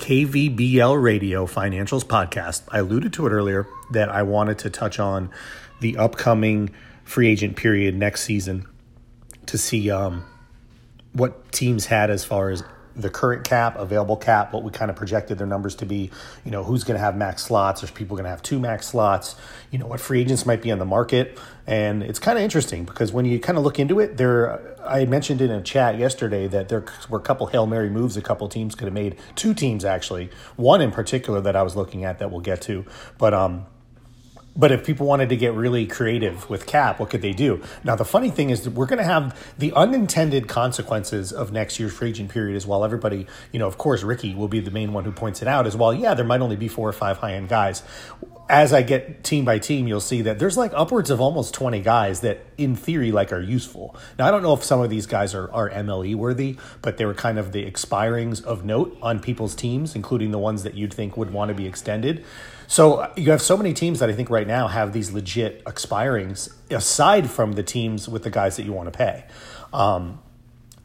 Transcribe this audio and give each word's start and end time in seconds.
KVBL 0.00 1.00
Radio 1.00 1.44
Financials 1.46 2.04
Podcast. 2.04 2.62
I 2.70 2.78
alluded 2.78 3.12
to 3.12 3.26
it 3.26 3.30
earlier 3.30 3.66
that 3.90 4.08
I 4.08 4.22
wanted 4.22 4.58
to 4.60 4.70
touch 4.70 4.98
on 4.98 5.30
the 5.80 5.98
upcoming 5.98 6.70
free 7.04 7.28
agent 7.28 7.54
period 7.56 7.94
next 7.94 8.22
season 8.22 8.66
to 9.44 9.58
see 9.58 9.90
um, 9.90 10.24
what 11.12 11.52
teams 11.52 11.84
had 11.84 12.08
as 12.08 12.24
far 12.24 12.48
as 12.48 12.64
the 12.96 13.10
current 13.10 13.44
cap, 13.44 13.76
available 13.76 14.16
cap, 14.16 14.52
what 14.52 14.62
we 14.62 14.70
kind 14.70 14.90
of 14.90 14.96
projected 14.96 15.38
their 15.38 15.46
numbers 15.46 15.74
to 15.76 15.86
be. 15.86 16.10
You 16.44 16.50
know, 16.50 16.64
who's 16.64 16.84
going 16.84 16.96
to 16.96 17.04
have 17.04 17.16
max 17.16 17.42
slots? 17.42 17.80
There's 17.80 17.90
people 17.90 18.16
going 18.16 18.24
to 18.24 18.30
have 18.30 18.42
two 18.42 18.58
max 18.58 18.88
slots. 18.88 19.36
You 19.70 19.78
know, 19.78 19.86
what 19.86 20.00
free 20.00 20.20
agents 20.20 20.46
might 20.46 20.62
be 20.62 20.72
on 20.72 20.78
the 20.78 20.84
market, 20.84 21.38
and 21.66 22.02
it's 22.02 22.18
kind 22.18 22.38
of 22.38 22.44
interesting 22.44 22.84
because 22.84 23.12
when 23.12 23.24
you 23.24 23.38
kind 23.38 23.58
of 23.58 23.64
look 23.64 23.78
into 23.78 24.00
it, 24.00 24.16
there. 24.16 24.76
I 24.80 25.04
mentioned 25.04 25.42
in 25.42 25.50
a 25.50 25.60
chat 25.60 25.98
yesterday 25.98 26.48
that 26.48 26.70
there 26.70 26.84
were 27.10 27.18
a 27.18 27.22
couple 27.22 27.46
hail 27.46 27.66
mary 27.66 27.90
moves 27.90 28.16
a 28.16 28.22
couple 28.22 28.48
teams 28.48 28.74
could 28.74 28.86
have 28.86 28.94
made. 28.94 29.16
Two 29.36 29.52
teams 29.52 29.84
actually, 29.84 30.30
one 30.56 30.80
in 30.80 30.90
particular 30.90 31.40
that 31.42 31.54
I 31.54 31.62
was 31.62 31.76
looking 31.76 32.04
at 32.04 32.18
that 32.18 32.30
we'll 32.30 32.40
get 32.40 32.62
to, 32.62 32.86
but 33.18 33.34
um 33.34 33.66
but 34.56 34.72
if 34.72 34.84
people 34.84 35.06
wanted 35.06 35.28
to 35.28 35.36
get 35.36 35.54
really 35.54 35.86
creative 35.86 36.50
with 36.50 36.66
cap, 36.66 36.98
what 36.98 37.10
could 37.10 37.22
they 37.22 37.32
do? 37.32 37.62
Now, 37.84 37.94
the 37.94 38.04
funny 38.04 38.30
thing 38.30 38.50
is 38.50 38.62
that 38.62 38.72
we're 38.72 38.86
going 38.86 38.98
to 38.98 39.04
have 39.04 39.38
the 39.58 39.72
unintended 39.72 40.48
consequences 40.48 41.32
of 41.32 41.52
next 41.52 41.78
year's 41.78 41.92
free 41.92 42.10
agent 42.10 42.30
period 42.30 42.56
as 42.56 42.66
well. 42.66 42.84
Everybody, 42.84 43.26
you 43.52 43.58
know, 43.58 43.68
of 43.68 43.78
course, 43.78 44.02
Ricky 44.02 44.34
will 44.34 44.48
be 44.48 44.60
the 44.60 44.72
main 44.72 44.92
one 44.92 45.04
who 45.04 45.12
points 45.12 45.40
it 45.40 45.48
out 45.48 45.66
as 45.66 45.76
well. 45.76 45.94
Yeah, 45.94 46.14
there 46.14 46.24
might 46.24 46.40
only 46.40 46.56
be 46.56 46.68
four 46.68 46.88
or 46.88 46.92
five 46.92 47.18
high 47.18 47.34
end 47.34 47.48
guys. 47.48 47.82
As 48.48 48.72
I 48.72 48.82
get 48.82 49.22
team 49.22 49.44
by 49.44 49.60
team, 49.60 49.86
you'll 49.86 50.00
see 50.00 50.22
that 50.22 50.40
there's 50.40 50.56
like 50.56 50.72
upwards 50.74 51.10
of 51.10 51.20
almost 51.20 51.54
20 51.54 51.80
guys 51.82 52.20
that, 52.22 52.44
in 52.58 52.74
theory, 52.74 53.12
like 53.12 53.32
are 53.32 53.40
useful. 53.40 53.94
Now, 54.18 54.26
I 54.26 54.32
don't 54.32 54.42
know 54.42 54.54
if 54.54 54.64
some 54.64 54.80
of 54.80 54.90
these 54.90 55.06
guys 55.06 55.36
are, 55.36 55.48
are 55.52 55.70
MLE 55.70 56.16
worthy, 56.16 56.56
but 56.82 56.96
they 56.96 57.04
were 57.04 57.14
kind 57.14 57.38
of 57.38 57.52
the 57.52 57.70
expirings 57.70 58.42
of 58.44 58.64
note 58.64 58.98
on 59.00 59.20
people's 59.20 59.54
teams, 59.54 59.94
including 59.94 60.32
the 60.32 60.38
ones 60.38 60.64
that 60.64 60.74
you'd 60.74 60.92
think 60.92 61.16
would 61.16 61.32
want 61.32 61.50
to 61.50 61.54
be 61.54 61.66
extended. 61.68 62.24
So 62.70 63.12
you 63.16 63.32
have 63.32 63.42
so 63.42 63.56
many 63.56 63.74
teams 63.74 63.98
that 63.98 64.08
I 64.10 64.12
think 64.12 64.30
right 64.30 64.46
now 64.46 64.68
have 64.68 64.92
these 64.92 65.10
legit 65.10 65.64
expirings 65.64 66.54
aside 66.70 67.28
from 67.28 67.54
the 67.54 67.64
teams 67.64 68.08
with 68.08 68.22
the 68.22 68.30
guys 68.30 68.56
that 68.58 68.62
you 68.62 68.72
want 68.72 68.92
to 68.92 68.96
pay. 68.96 69.24
Um, 69.72 70.20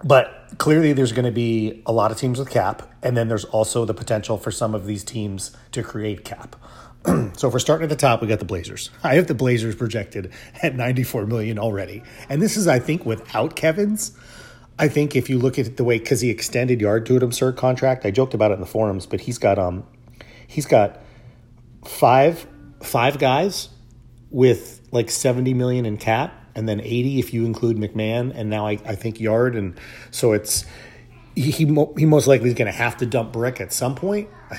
but 0.03 0.49
clearly, 0.57 0.93
there's 0.93 1.11
going 1.11 1.25
to 1.25 1.31
be 1.31 1.83
a 1.85 1.91
lot 1.91 2.09
of 2.09 2.17
teams 2.17 2.39
with 2.39 2.49
cap, 2.49 2.91
and 3.03 3.15
then 3.15 3.27
there's 3.27 3.45
also 3.45 3.85
the 3.85 3.93
potential 3.93 4.39
for 4.39 4.49
some 4.49 4.73
of 4.73 4.87
these 4.87 5.03
teams 5.03 5.55
to 5.73 5.83
create 5.83 6.25
cap. 6.25 6.55
so 7.05 7.49
if 7.49 7.53
we're 7.53 7.59
starting 7.59 7.83
at 7.83 7.89
the 7.89 7.95
top, 7.95 8.19
we 8.19 8.27
got 8.27 8.39
the 8.39 8.45
Blazers. 8.45 8.89
I 9.03 9.13
have 9.13 9.27
the 9.27 9.35
Blazers 9.35 9.75
projected 9.75 10.33
at 10.63 10.75
94 10.75 11.27
million 11.27 11.59
already, 11.59 12.01
and 12.29 12.41
this 12.41 12.57
is, 12.57 12.67
I 12.67 12.79
think, 12.79 13.05
without 13.05 13.55
Kevin's. 13.55 14.17
I 14.79 14.87
think 14.87 15.15
if 15.15 15.29
you 15.29 15.37
look 15.37 15.59
at 15.59 15.77
the 15.77 15.83
way 15.83 15.99
because 15.99 16.21
he 16.21 16.31
extended 16.31 16.81
Yard 16.81 17.05
to 17.05 17.15
an 17.15 17.21
absurd 17.21 17.57
contract, 17.57 18.07
I 18.07 18.09
joked 18.09 18.33
about 18.33 18.49
it 18.49 18.55
in 18.55 18.59
the 18.59 18.65
forums, 18.65 19.05
but 19.05 19.21
he's 19.21 19.37
got 19.37 19.59
um, 19.59 19.85
he's 20.47 20.65
got 20.65 20.99
five 21.87 22.47
five 22.81 23.17
guys 23.17 23.69
with 24.31 24.81
like 24.91 25.09
70 25.09 25.53
million 25.53 25.85
in 25.85 25.97
cap 25.97 26.33
and 26.55 26.67
then 26.67 26.81
80 26.81 27.19
if 27.19 27.33
you 27.33 27.45
include 27.45 27.77
McMahon 27.77 28.31
and 28.35 28.49
now 28.49 28.67
I, 28.67 28.73
I 28.85 28.95
think 28.95 29.19
Yard 29.19 29.55
and 29.55 29.79
so 30.11 30.33
it's 30.33 30.65
he 31.35 31.51
he, 31.51 31.65
he 31.97 32.05
most 32.05 32.27
likely 32.27 32.47
is 32.47 32.55
going 32.55 32.71
to 32.71 32.77
have 32.77 32.97
to 32.97 33.05
dump 33.05 33.33
Brick 33.33 33.59
at 33.61 33.73
some 33.73 33.95
point. 33.95 34.29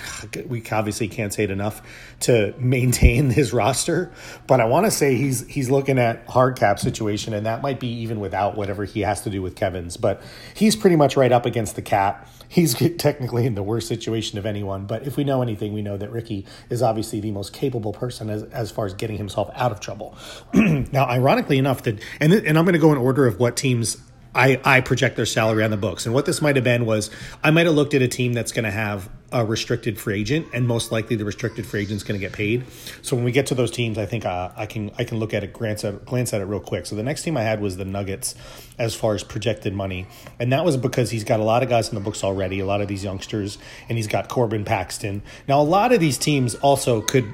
We 0.48 0.62
obviously 0.70 1.08
can't 1.08 1.32
say 1.32 1.44
it 1.44 1.50
enough 1.50 1.80
to 2.20 2.54
maintain 2.58 3.30
his 3.30 3.52
roster, 3.52 4.12
but 4.46 4.60
I 4.60 4.66
want 4.66 4.86
to 4.86 4.90
say 4.90 5.16
he's 5.16 5.46
he's 5.46 5.70
looking 5.70 5.98
at 5.98 6.28
hard 6.28 6.56
cap 6.56 6.78
situation, 6.78 7.32
and 7.32 7.46
that 7.46 7.62
might 7.62 7.80
be 7.80 7.88
even 8.02 8.20
without 8.20 8.56
whatever 8.56 8.84
he 8.84 9.00
has 9.00 9.22
to 9.22 9.30
do 9.30 9.40
with 9.42 9.56
Kevin's. 9.56 9.96
But 9.96 10.22
he's 10.54 10.76
pretty 10.76 10.96
much 10.96 11.16
right 11.16 11.32
up 11.32 11.46
against 11.46 11.76
the 11.76 11.82
cap 11.82 12.28
he's 12.48 12.74
technically 12.98 13.46
in 13.46 13.54
the 13.54 13.62
worst 13.62 13.88
situation 13.88 14.38
of 14.38 14.46
anyone. 14.46 14.86
But 14.86 15.06
if 15.06 15.16
we 15.16 15.24
know 15.24 15.42
anything, 15.42 15.72
we 15.72 15.82
know 15.82 15.96
that 15.96 16.10
Ricky 16.10 16.46
is 16.70 16.82
obviously 16.82 17.20
the 17.20 17.30
most 17.30 17.52
capable 17.52 17.92
person 17.92 18.30
as, 18.30 18.42
as 18.44 18.70
far 18.70 18.86
as 18.86 18.94
getting 18.94 19.16
himself 19.16 19.50
out 19.54 19.72
of 19.72 19.80
trouble. 19.80 20.16
now, 20.54 21.06
ironically 21.06 21.58
enough, 21.58 21.82
that 21.84 22.00
and 22.20 22.32
and 22.32 22.58
I'm 22.58 22.64
going 22.64 22.74
to 22.74 22.78
go 22.78 22.92
in 22.92 22.98
order 22.98 23.26
of 23.26 23.38
what 23.38 23.56
teams 23.56 23.96
I, 24.36 24.60
I 24.64 24.80
project 24.82 25.16
their 25.16 25.26
salary 25.26 25.64
on 25.64 25.70
the 25.70 25.76
books. 25.78 26.04
And 26.04 26.14
what 26.14 26.26
this 26.26 26.42
might 26.42 26.56
have 26.56 26.64
been 26.64 26.84
was 26.84 27.10
I 27.42 27.50
might 27.50 27.64
have 27.66 27.74
looked 27.74 27.94
at 27.94 28.02
a 28.02 28.08
team 28.08 28.34
that's 28.34 28.52
going 28.52 28.66
to 28.66 28.70
have 28.70 29.08
a 29.32 29.44
restricted 29.44 29.98
free 29.98 30.20
agent, 30.20 30.46
and 30.52 30.68
most 30.68 30.92
likely 30.92 31.16
the 31.16 31.24
restricted 31.24 31.66
free 31.66 31.80
agent 31.80 31.96
is 31.96 32.02
going 32.04 32.20
to 32.20 32.24
get 32.24 32.32
paid. 32.32 32.64
So 33.02 33.16
when 33.16 33.24
we 33.24 33.32
get 33.32 33.46
to 33.46 33.54
those 33.54 33.70
teams, 33.70 33.98
I 33.98 34.06
think 34.06 34.24
uh, 34.24 34.50
I 34.56 34.66
can 34.66 34.92
I 34.98 35.04
can 35.04 35.18
look 35.18 35.34
at 35.34 35.42
it 35.42 35.52
glance 35.52 35.84
at 35.84 36.04
glance 36.04 36.32
at 36.32 36.40
it 36.40 36.44
real 36.44 36.60
quick. 36.60 36.86
So 36.86 36.94
the 36.94 37.02
next 37.02 37.22
team 37.22 37.36
I 37.36 37.42
had 37.42 37.60
was 37.60 37.76
the 37.76 37.84
Nuggets, 37.84 38.34
as 38.78 38.94
far 38.94 39.14
as 39.14 39.24
projected 39.24 39.74
money, 39.74 40.06
and 40.38 40.52
that 40.52 40.64
was 40.64 40.76
because 40.76 41.10
he's 41.10 41.24
got 41.24 41.40
a 41.40 41.42
lot 41.42 41.62
of 41.62 41.68
guys 41.68 41.88
in 41.88 41.96
the 41.96 42.00
books 42.00 42.22
already, 42.22 42.60
a 42.60 42.66
lot 42.66 42.80
of 42.80 42.88
these 42.88 43.02
youngsters, 43.02 43.58
and 43.88 43.98
he's 43.98 44.06
got 44.06 44.28
Corbin 44.28 44.64
Paxton. 44.64 45.22
Now 45.48 45.60
a 45.60 45.64
lot 45.64 45.92
of 45.92 45.98
these 45.98 46.18
teams 46.18 46.54
also 46.56 47.00
could, 47.00 47.26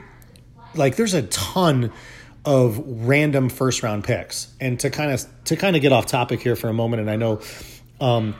like, 0.74 0.96
there's 0.96 1.14
a 1.14 1.22
ton 1.24 1.92
of 2.44 2.82
random 3.06 3.48
first 3.48 3.82
round 3.82 4.04
picks. 4.04 4.52
And 4.60 4.78
to 4.80 4.90
kind 4.90 5.10
of 5.12 5.24
to 5.44 5.56
kind 5.56 5.76
of 5.76 5.82
get 5.82 5.92
off 5.92 6.06
topic 6.06 6.40
here 6.40 6.56
for 6.56 6.68
a 6.68 6.74
moment, 6.74 7.00
and 7.00 7.10
I 7.10 7.16
know 7.16 7.40
um, 8.00 8.34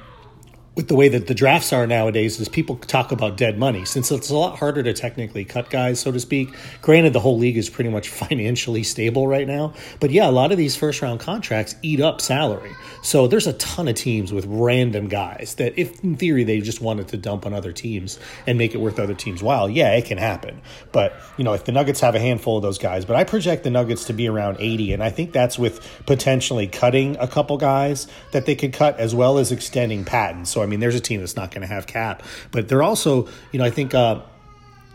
with 0.74 0.88
the 0.88 0.94
way 0.94 1.08
that 1.08 1.26
the 1.26 1.34
drafts 1.34 1.72
are 1.72 1.86
nowadays 1.86 2.40
is 2.40 2.48
people 2.48 2.76
talk 2.76 3.12
about 3.12 3.36
dead 3.36 3.58
money. 3.58 3.84
Since 3.84 4.10
it's 4.10 4.30
a 4.30 4.36
lot 4.36 4.58
harder 4.58 4.82
to 4.82 4.92
technically 4.92 5.44
cut 5.44 5.70
guys 5.70 6.00
so 6.00 6.10
to 6.10 6.20
speak 6.20 6.54
granted 6.80 7.12
the 7.12 7.20
whole 7.20 7.38
league 7.38 7.56
is 7.56 7.68
pretty 7.68 7.90
much 7.90 8.08
financially 8.22 8.82
stable 8.82 9.26
right 9.26 9.46
now 9.46 9.74
but 10.00 10.10
yeah 10.10 10.28
a 10.28 10.32
lot 10.32 10.52
of 10.52 10.58
these 10.58 10.76
first 10.76 11.02
round 11.02 11.20
contracts 11.20 11.74
eat 11.82 12.00
up 12.00 12.20
salary. 12.20 12.72
So 13.02 13.26
there's 13.26 13.46
a 13.46 13.52
ton 13.54 13.88
of 13.88 13.96
teams 13.96 14.32
with 14.32 14.46
random 14.46 15.08
guys 15.08 15.56
that 15.56 15.78
if 15.78 16.02
in 16.02 16.16
theory 16.16 16.44
they 16.44 16.60
just 16.60 16.80
wanted 16.80 17.08
to 17.08 17.16
dump 17.16 17.46
on 17.46 17.52
other 17.52 17.72
teams 17.72 18.18
and 18.46 18.56
make 18.56 18.74
it 18.74 18.78
worth 18.78 18.98
other 18.98 19.14
teams 19.14 19.42
while 19.42 19.68
yeah 19.68 19.92
it 19.94 20.06
can 20.06 20.18
happen. 20.18 20.62
But 20.92 21.14
you 21.36 21.44
know 21.44 21.52
if 21.52 21.64
the 21.64 21.72
nuggets 21.72 22.00
have 22.00 22.14
a 22.14 22.20
handful 22.20 22.56
of 22.56 22.62
those 22.62 22.78
guys 22.78 23.04
but 23.04 23.16
i 23.16 23.24
project 23.24 23.64
the 23.64 23.70
nuggets 23.70 24.04
to 24.04 24.12
be 24.12 24.28
around 24.28 24.56
80 24.60 24.92
and 24.92 25.02
i 25.02 25.10
think 25.10 25.32
that's 25.32 25.58
with 25.58 25.86
potentially 26.06 26.66
cutting 26.66 27.16
a 27.18 27.26
couple 27.26 27.56
guys 27.56 28.06
that 28.32 28.46
they 28.46 28.54
could 28.54 28.72
cut 28.72 28.98
as 28.98 29.14
well 29.14 29.38
as 29.38 29.52
extending 29.52 30.04
patents 30.04 30.50
so 30.50 30.61
I 30.62 30.66
mean, 30.66 30.80
there's 30.80 30.94
a 30.94 31.00
team 31.00 31.20
that's 31.20 31.36
not 31.36 31.50
going 31.50 31.62
to 31.62 31.66
have 31.66 31.86
cap, 31.86 32.22
but 32.50 32.68
they're 32.68 32.82
also, 32.82 33.28
you 33.50 33.58
know, 33.58 33.64
I 33.64 33.70
think 33.70 33.94
uh, 33.94 34.22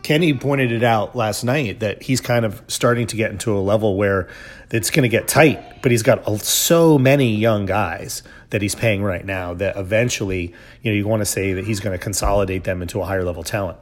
Kenny 0.02 0.32
pointed 0.34 0.72
it 0.72 0.82
out 0.82 1.16
last 1.16 1.44
night 1.44 1.80
that 1.80 2.02
he's 2.02 2.20
kind 2.20 2.44
of 2.44 2.62
starting 2.68 3.06
to 3.08 3.16
get 3.16 3.30
into 3.30 3.56
a 3.56 3.60
level 3.60 3.96
where 3.96 4.28
it's 4.70 4.90
going 4.90 5.02
to 5.02 5.08
get 5.08 5.28
tight, 5.28 5.82
but 5.82 5.90
he's 5.90 6.02
got 6.02 6.24
so 6.40 6.98
many 6.98 7.34
young 7.34 7.66
guys 7.66 8.22
that 8.50 8.62
he's 8.62 8.74
paying 8.74 9.02
right 9.02 9.24
now 9.24 9.54
that 9.54 9.76
eventually, 9.76 10.54
you 10.82 10.90
know, 10.90 10.96
you 10.96 11.06
want 11.06 11.20
to 11.20 11.26
say 11.26 11.52
that 11.54 11.64
he's 11.64 11.80
going 11.80 11.96
to 11.96 12.02
consolidate 12.02 12.64
them 12.64 12.80
into 12.82 13.00
a 13.00 13.04
higher 13.04 13.24
level 13.24 13.42
talent. 13.42 13.78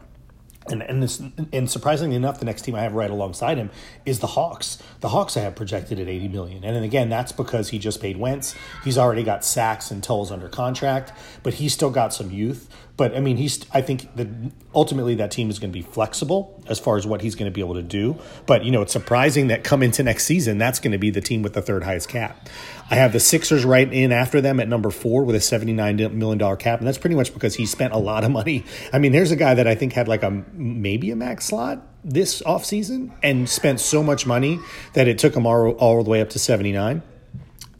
And 0.68 0.82
and 0.82 1.02
this 1.02 1.22
and 1.52 1.70
surprisingly 1.70 2.16
enough, 2.16 2.38
the 2.38 2.44
next 2.44 2.62
team 2.62 2.74
I 2.74 2.80
have 2.82 2.94
right 2.94 3.10
alongside 3.10 3.58
him 3.58 3.70
is 4.04 4.18
the 4.20 4.26
Hawks. 4.26 4.82
The 5.00 5.08
Hawks 5.10 5.36
I 5.36 5.40
have 5.40 5.54
projected 5.54 6.00
at 6.00 6.08
eighty 6.08 6.28
million, 6.28 6.64
and 6.64 6.74
then 6.74 6.82
again 6.82 7.08
that's 7.08 7.32
because 7.32 7.68
he 7.70 7.78
just 7.78 8.00
paid 8.00 8.16
Wentz. 8.16 8.54
He's 8.84 8.98
already 8.98 9.22
got 9.22 9.44
Sacks 9.44 9.90
and 9.90 10.02
Tulls 10.02 10.32
under 10.32 10.48
contract, 10.48 11.12
but 11.42 11.54
he's 11.54 11.72
still 11.72 11.90
got 11.90 12.12
some 12.12 12.30
youth. 12.30 12.68
But 12.96 13.14
I 13.14 13.20
mean, 13.20 13.36
he's. 13.36 13.64
I 13.74 13.82
think 13.82 14.14
that 14.16 14.26
ultimately 14.74 15.16
that 15.16 15.30
team 15.30 15.50
is 15.50 15.58
going 15.58 15.70
to 15.70 15.78
be 15.78 15.82
flexible 15.82 16.64
as 16.66 16.78
far 16.78 16.96
as 16.96 17.06
what 17.06 17.20
he's 17.20 17.34
going 17.34 17.50
to 17.50 17.54
be 17.54 17.60
able 17.60 17.74
to 17.74 17.82
do. 17.82 18.16
But 18.46 18.64
you 18.64 18.70
know, 18.70 18.80
it's 18.80 18.92
surprising 18.92 19.48
that 19.48 19.64
come 19.64 19.82
into 19.82 20.02
next 20.02 20.24
season, 20.24 20.56
that's 20.56 20.80
going 20.80 20.92
to 20.92 20.98
be 20.98 21.10
the 21.10 21.20
team 21.20 21.42
with 21.42 21.52
the 21.52 21.60
third 21.60 21.82
highest 21.82 22.08
cap. 22.08 22.48
I 22.90 22.94
have 22.94 23.12
the 23.12 23.20
Sixers 23.20 23.64
right 23.66 23.92
in 23.92 24.12
after 24.12 24.40
them 24.40 24.60
at 24.60 24.68
number 24.68 24.90
four 24.90 25.24
with 25.24 25.36
a 25.36 25.40
seventy-nine 25.40 25.96
million 25.96 26.38
dollar 26.38 26.56
cap, 26.56 26.78
and 26.78 26.88
that's 26.88 26.98
pretty 26.98 27.16
much 27.16 27.34
because 27.34 27.54
he 27.54 27.66
spent 27.66 27.92
a 27.92 27.98
lot 27.98 28.24
of 28.24 28.30
money. 28.30 28.64
I 28.92 28.98
mean, 28.98 29.12
there's 29.12 29.30
a 29.30 29.36
guy 29.36 29.52
that 29.54 29.66
I 29.66 29.74
think 29.74 29.92
had 29.92 30.08
like 30.08 30.22
a 30.22 30.30
maybe 30.54 31.10
a 31.10 31.16
max 31.16 31.46
slot 31.46 31.86
this 32.02 32.40
offseason 32.42 33.12
and 33.22 33.48
spent 33.48 33.80
so 33.80 34.02
much 34.02 34.26
money 34.26 34.58
that 34.94 35.08
it 35.08 35.18
took 35.18 35.34
him 35.34 35.44
all, 35.44 35.72
all 35.72 36.02
the 36.02 36.08
way 36.08 36.22
up 36.22 36.30
to 36.30 36.38
seventy-nine. 36.38 37.02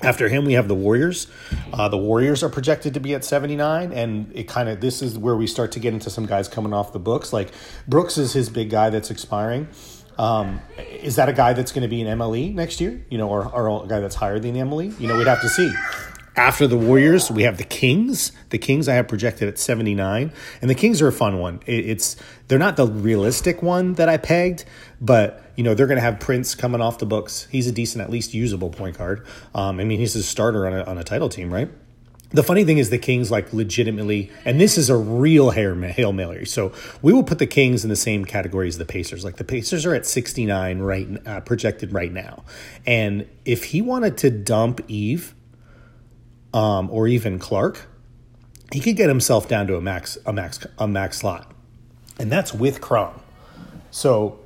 After 0.06 0.28
him, 0.28 0.44
we 0.44 0.52
have 0.52 0.68
the 0.68 0.74
Warriors. 0.74 1.26
Uh, 1.72 1.88
the 1.88 1.98
Warriors 1.98 2.44
are 2.44 2.48
projected 2.48 2.94
to 2.94 3.00
be 3.00 3.12
at 3.14 3.24
79, 3.24 3.92
and 3.92 4.30
it 4.32 4.44
kind 4.44 4.68
of 4.68 4.80
this 4.80 5.02
is 5.02 5.18
where 5.18 5.34
we 5.34 5.48
start 5.48 5.72
to 5.72 5.80
get 5.80 5.92
into 5.94 6.10
some 6.10 6.26
guys 6.26 6.46
coming 6.46 6.72
off 6.72 6.92
the 6.92 7.00
books. 7.00 7.32
Like 7.32 7.50
Brooks 7.88 8.16
is 8.16 8.32
his 8.32 8.48
big 8.48 8.70
guy 8.70 8.88
that's 8.88 9.10
expiring. 9.10 9.66
Um, 10.16 10.60
is 10.78 11.16
that 11.16 11.28
a 11.28 11.32
guy 11.32 11.54
that's 11.54 11.72
going 11.72 11.82
to 11.82 11.88
be 11.88 12.02
an 12.02 12.18
MLE 12.18 12.54
next 12.54 12.80
year? 12.80 13.04
You 13.10 13.18
know, 13.18 13.28
or, 13.28 13.52
or 13.52 13.84
a 13.84 13.88
guy 13.88 13.98
that's 13.98 14.14
higher 14.14 14.38
than 14.38 14.54
the 14.54 14.60
MLE? 14.60 14.98
You 15.00 15.08
know, 15.08 15.16
we'd 15.16 15.26
have 15.26 15.40
to 15.40 15.48
see. 15.48 15.72
After 16.36 16.66
the 16.66 16.76
Warriors, 16.76 17.30
we 17.30 17.44
have 17.44 17.56
the 17.56 17.64
Kings. 17.64 18.30
The 18.50 18.58
Kings 18.58 18.90
I 18.90 18.94
have 18.94 19.08
projected 19.08 19.48
at 19.48 19.58
79, 19.58 20.30
and 20.60 20.70
the 20.70 20.74
Kings 20.74 21.00
are 21.00 21.08
a 21.08 21.12
fun 21.12 21.38
one. 21.38 21.60
it's 21.66 22.16
they're 22.48 22.58
not 22.58 22.76
the 22.76 22.86
realistic 22.86 23.62
one 23.62 23.94
that 23.94 24.10
I 24.10 24.18
pegged, 24.18 24.66
but 25.00 25.50
you 25.56 25.64
know 25.64 25.74
they're 25.74 25.86
going 25.86 25.96
to 25.96 26.02
have 26.02 26.20
Prince 26.20 26.54
coming 26.54 26.82
off 26.82 26.98
the 26.98 27.06
books. 27.06 27.48
He's 27.50 27.66
a 27.66 27.72
decent, 27.72 28.02
at 28.02 28.10
least 28.10 28.34
usable 28.34 28.68
point 28.68 28.98
guard. 28.98 29.26
Um, 29.54 29.80
I 29.80 29.84
mean, 29.84 29.98
he's 29.98 30.14
a 30.14 30.22
starter 30.22 30.66
on 30.66 30.74
a, 30.74 30.84
on 30.84 30.98
a 30.98 31.04
title 31.04 31.30
team, 31.30 31.50
right? 31.50 31.70
the 32.30 32.42
funny 32.42 32.64
thing 32.64 32.78
is 32.78 32.90
the 32.90 32.98
Kings 32.98 33.30
like 33.30 33.52
legitimately, 33.52 34.30
and 34.44 34.60
this 34.60 34.76
is 34.76 34.90
a 34.90 34.96
real 34.96 35.50
hail 35.50 36.12
mary. 36.12 36.44
So 36.44 36.72
we 37.00 37.12
will 37.12 37.22
put 37.22 37.38
the 37.38 37.46
Kings 37.46 37.84
in 37.84 37.88
the 37.88 37.96
same 37.96 38.24
category 38.24 38.68
as 38.68 38.78
the 38.78 38.84
Pacers. 38.84 39.24
Like 39.24 39.36
the 39.36 39.44
Pacers 39.44 39.86
are 39.86 39.94
at 39.94 40.04
69 40.04 40.80
right 40.80 41.08
uh, 41.26 41.40
projected 41.40 41.92
right 41.92 42.12
now, 42.12 42.44
and 42.86 43.26
if 43.44 43.64
he 43.64 43.80
wanted 43.80 44.18
to 44.18 44.30
dump 44.30 44.80
Eve, 44.88 45.34
um, 46.56 46.88
or 46.90 47.06
even 47.06 47.38
Clark, 47.38 47.86
he 48.72 48.80
could 48.80 48.96
get 48.96 49.10
himself 49.10 49.46
down 49.46 49.66
to 49.66 49.76
a 49.76 49.80
max 49.80 50.16
a 50.24 50.32
max 50.32 50.66
a 50.78 50.88
max 50.88 51.18
slot. 51.18 51.52
and 52.18 52.32
that's 52.32 52.54
with 52.54 52.80
Crom. 52.80 53.20
So, 53.90 54.40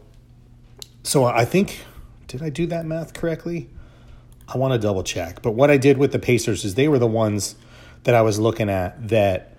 so 1.05 1.25
I 1.25 1.45
think 1.45 1.85
did 2.27 2.43
I 2.43 2.51
do 2.51 2.67
that 2.67 2.85
math 2.85 3.15
correctly? 3.15 3.69
I 4.53 4.59
want 4.59 4.73
to 4.73 4.79
double 4.79 5.05
check. 5.05 5.41
But 5.41 5.53
what 5.53 5.71
I 5.71 5.77
did 5.77 5.99
with 5.99 6.11
the 6.11 6.19
Pacers 6.19 6.65
is 6.65 6.75
they 6.75 6.89
were 6.89 6.99
the 6.99 7.07
ones 7.07 7.55
that 8.03 8.17
I 8.17 8.23
was 8.23 8.41
looking 8.41 8.69
at 8.69 9.09
that. 9.09 9.57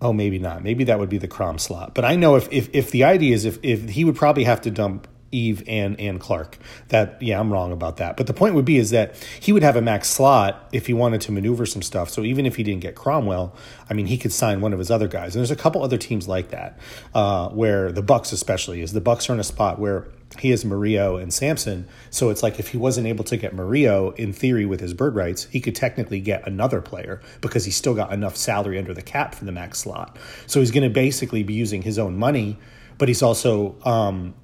Oh, 0.00 0.12
maybe 0.12 0.38
not. 0.38 0.62
Maybe 0.62 0.84
that 0.84 1.00
would 1.00 1.08
be 1.08 1.18
the 1.18 1.26
Crom 1.26 1.58
slot. 1.58 1.96
But 1.96 2.04
I 2.04 2.14
know 2.14 2.36
if, 2.36 2.48
if, 2.52 2.68
if 2.72 2.92
the 2.92 3.02
idea 3.02 3.34
is 3.34 3.44
if, 3.44 3.58
if 3.64 3.88
he 3.88 4.04
would 4.04 4.14
probably 4.14 4.44
have 4.44 4.60
to 4.60 4.70
dump 4.70 5.08
Eve 5.30 5.62
and 5.66 5.98
and 6.00 6.20
Clark. 6.20 6.58
That 6.88 7.20
yeah, 7.22 7.38
I'm 7.38 7.52
wrong 7.52 7.72
about 7.72 7.98
that. 7.98 8.16
But 8.16 8.26
the 8.26 8.34
point 8.34 8.54
would 8.54 8.64
be 8.64 8.78
is 8.78 8.90
that 8.90 9.14
he 9.40 9.52
would 9.52 9.62
have 9.62 9.76
a 9.76 9.82
max 9.82 10.08
slot 10.08 10.68
if 10.72 10.86
he 10.86 10.94
wanted 10.94 11.20
to 11.22 11.32
maneuver 11.32 11.66
some 11.66 11.82
stuff. 11.82 12.10
So 12.10 12.22
even 12.22 12.46
if 12.46 12.56
he 12.56 12.62
didn't 12.62 12.80
get 12.80 12.94
Cromwell, 12.94 13.54
I 13.88 13.94
mean, 13.94 14.06
he 14.06 14.16
could 14.16 14.32
sign 14.32 14.60
one 14.60 14.72
of 14.72 14.78
his 14.78 14.90
other 14.90 15.08
guys. 15.08 15.34
And 15.34 15.40
there's 15.40 15.50
a 15.50 15.56
couple 15.56 15.82
other 15.82 15.98
teams 15.98 16.28
like 16.28 16.48
that, 16.50 16.78
uh, 17.14 17.48
where 17.50 17.92
the 17.92 18.02
Bucks 18.02 18.32
especially 18.32 18.80
is 18.80 18.92
the 18.92 19.00
Bucks 19.00 19.28
are 19.28 19.34
in 19.34 19.40
a 19.40 19.44
spot 19.44 19.78
where 19.78 20.08
he 20.38 20.50
has 20.50 20.64
Mario 20.64 21.16
and 21.16 21.32
Sampson. 21.32 21.88
So 22.10 22.30
it's 22.30 22.42
like 22.42 22.58
if 22.58 22.68
he 22.68 22.76
wasn't 22.76 23.06
able 23.06 23.24
to 23.24 23.36
get 23.36 23.54
Mario 23.54 24.10
in 24.12 24.32
theory 24.32 24.66
with 24.66 24.80
his 24.80 24.94
bird 24.94 25.14
rights, 25.14 25.44
he 25.44 25.60
could 25.60 25.74
technically 25.74 26.20
get 26.20 26.46
another 26.46 26.80
player 26.80 27.20
because 27.40 27.64
he's 27.64 27.76
still 27.76 27.94
got 27.94 28.12
enough 28.12 28.36
salary 28.36 28.78
under 28.78 28.92
the 28.92 29.02
cap 29.02 29.34
for 29.34 29.44
the 29.44 29.52
max 29.52 29.78
slot. 29.78 30.16
So 30.46 30.60
he's 30.60 30.70
going 30.70 30.84
to 30.84 30.90
basically 30.90 31.42
be 31.42 31.54
using 31.54 31.82
his 31.82 31.98
own 31.98 32.16
money, 32.18 32.58
but 32.98 33.08
he's 33.08 33.22
also 33.22 33.76
um, 33.84 34.34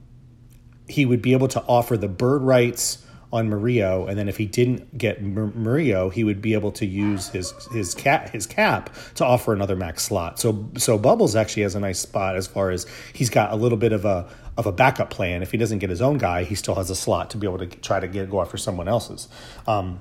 he 0.89 1.07
would 1.07 1.23
be 1.23 1.33
able 1.33 1.49
to 1.49 1.63
offer 1.63 1.97
the 1.97 2.09
bird 2.09 2.43
rights 2.43 3.05
on 3.35 3.51
Mario, 3.51 4.07
and 4.07 4.17
then 4.17 4.29
if 4.29 4.37
he 4.37 4.47
didn't 4.47 4.97
get 4.97 5.21
Mario, 5.21 6.09
he 6.09 6.23
would 6.23 6.41
be 6.41 6.55
able 6.55 6.71
to 6.71 6.87
use 6.87 7.29
his 7.31 7.53
his 7.73 7.93
cap 7.93 8.29
his 8.31 8.47
cap 8.47 8.95
to 9.17 9.25
offer 9.25 9.53
another 9.53 9.75
max 9.75 10.05
slot. 10.05 10.39
So 10.39 10.71
so 10.79 10.97
Bubbles 10.97 11.35
actually 11.35 11.65
has 11.65 11.75
a 11.75 11.81
nice 11.81 11.99
spot 11.99 12.37
as 12.37 12.47
far 12.47 12.71
as 12.71 12.87
he's 13.13 13.31
got 13.31 13.53
a 13.53 13.57
little 13.57 13.77
bit 13.77 13.93
of 13.93 14.05
a 14.05 14.29
of 14.57 14.67
a 14.67 14.73
backup 14.73 15.11
plan. 15.11 15.43
If 15.43 15.51
he 15.51 15.59
doesn't 15.59 15.81
get 15.81 15.91
his 15.91 16.01
own 16.01 16.17
guy, 16.17 16.45
he 16.45 16.55
still 16.55 16.77
has 16.77 16.91
a 16.91 16.95
slot 16.95 17.31
to 17.31 17.37
be 17.37 17.49
able 17.49 17.59
to 17.59 17.67
try 17.67 17.99
to 17.99 18.07
get 18.07 18.31
go 18.31 18.41
after 18.41 18.57
someone 18.57 18.87
else's. 18.87 19.27
Um, 19.67 20.01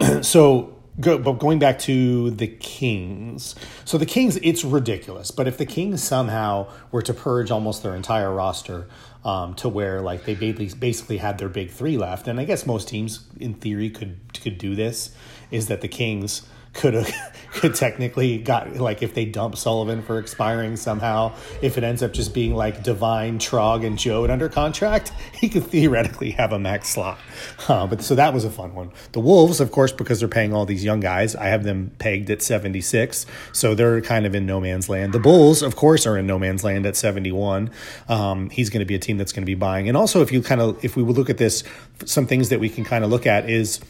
so 0.22 0.77
Go, 1.00 1.16
but 1.16 1.38
going 1.38 1.60
back 1.60 1.78
to 1.80 2.30
the 2.30 2.48
Kings, 2.48 3.54
so 3.84 3.98
the 3.98 4.06
Kings, 4.06 4.36
it's 4.42 4.64
ridiculous. 4.64 5.30
But 5.30 5.46
if 5.46 5.56
the 5.56 5.66
Kings 5.66 6.02
somehow 6.02 6.68
were 6.90 7.02
to 7.02 7.14
purge 7.14 7.52
almost 7.52 7.84
their 7.84 7.94
entire 7.94 8.32
roster 8.32 8.88
um, 9.24 9.54
to 9.56 9.68
where 9.68 10.00
like 10.00 10.24
they 10.24 10.34
basically 10.34 11.18
had 11.18 11.38
their 11.38 11.48
big 11.48 11.70
three 11.70 11.96
left, 11.96 12.26
and 12.26 12.40
I 12.40 12.44
guess 12.44 12.66
most 12.66 12.88
teams 12.88 13.28
in 13.38 13.54
theory 13.54 13.90
could 13.90 14.18
could 14.42 14.58
do 14.58 14.74
this, 14.74 15.14
is 15.52 15.68
that 15.68 15.82
the 15.82 15.88
Kings 15.88 16.42
could 16.78 16.94
have 16.94 17.12
could 17.52 17.74
technically 17.74 18.38
got 18.38 18.76
like 18.76 19.02
if 19.02 19.14
they 19.14 19.24
dump 19.24 19.56
Sullivan 19.56 20.02
for 20.02 20.18
expiring 20.18 20.76
somehow, 20.76 21.34
if 21.60 21.76
it 21.76 21.84
ends 21.84 22.02
up 22.02 22.12
just 22.12 22.32
being 22.32 22.54
like 22.54 22.82
Divine, 22.82 23.38
Trog, 23.38 23.84
and 23.84 23.98
Joe 23.98 24.24
under 24.26 24.48
contract, 24.48 25.10
he 25.32 25.48
could 25.48 25.64
theoretically 25.64 26.30
have 26.32 26.52
a 26.52 26.58
max 26.58 26.88
slot. 26.88 27.18
Uh, 27.68 27.86
but 27.86 28.02
so 28.02 28.14
that 28.14 28.32
was 28.32 28.44
a 28.44 28.50
fun 28.50 28.74
one. 28.74 28.92
The 29.12 29.20
Wolves, 29.20 29.60
of 29.60 29.72
course, 29.72 29.92
because 29.92 30.20
they're 30.20 30.28
paying 30.28 30.54
all 30.54 30.66
these 30.66 30.84
young 30.84 31.00
guys, 31.00 31.34
I 31.34 31.46
have 31.46 31.64
them 31.64 31.90
pegged 31.98 32.30
at 32.30 32.42
76, 32.42 33.26
so 33.52 33.74
they're 33.74 34.00
kind 34.00 34.24
of 34.24 34.34
in 34.34 34.46
no 34.46 34.60
man's 34.60 34.88
land. 34.88 35.12
The 35.12 35.18
Bulls, 35.18 35.62
of 35.62 35.74
course, 35.74 36.06
are 36.06 36.16
in 36.16 36.26
no 36.26 36.38
man's 36.38 36.62
land 36.62 36.86
at 36.86 36.96
71. 36.96 37.70
Um, 38.08 38.50
he's 38.50 38.70
going 38.70 38.80
to 38.80 38.86
be 38.86 38.94
a 38.94 39.00
team 39.00 39.18
that's 39.18 39.32
going 39.32 39.42
to 39.42 39.46
be 39.46 39.54
buying, 39.54 39.88
and 39.88 39.96
also 39.96 40.22
if 40.22 40.30
you 40.30 40.42
kind 40.42 40.60
of 40.60 40.82
if 40.84 40.96
we 40.96 41.02
would 41.02 41.16
look 41.16 41.30
at 41.30 41.38
this, 41.38 41.64
some 42.04 42.26
things 42.26 42.50
that 42.50 42.60
we 42.60 42.68
can 42.68 42.84
kind 42.84 43.04
of 43.04 43.10
look 43.10 43.26
at 43.26 43.50
is 43.50 43.80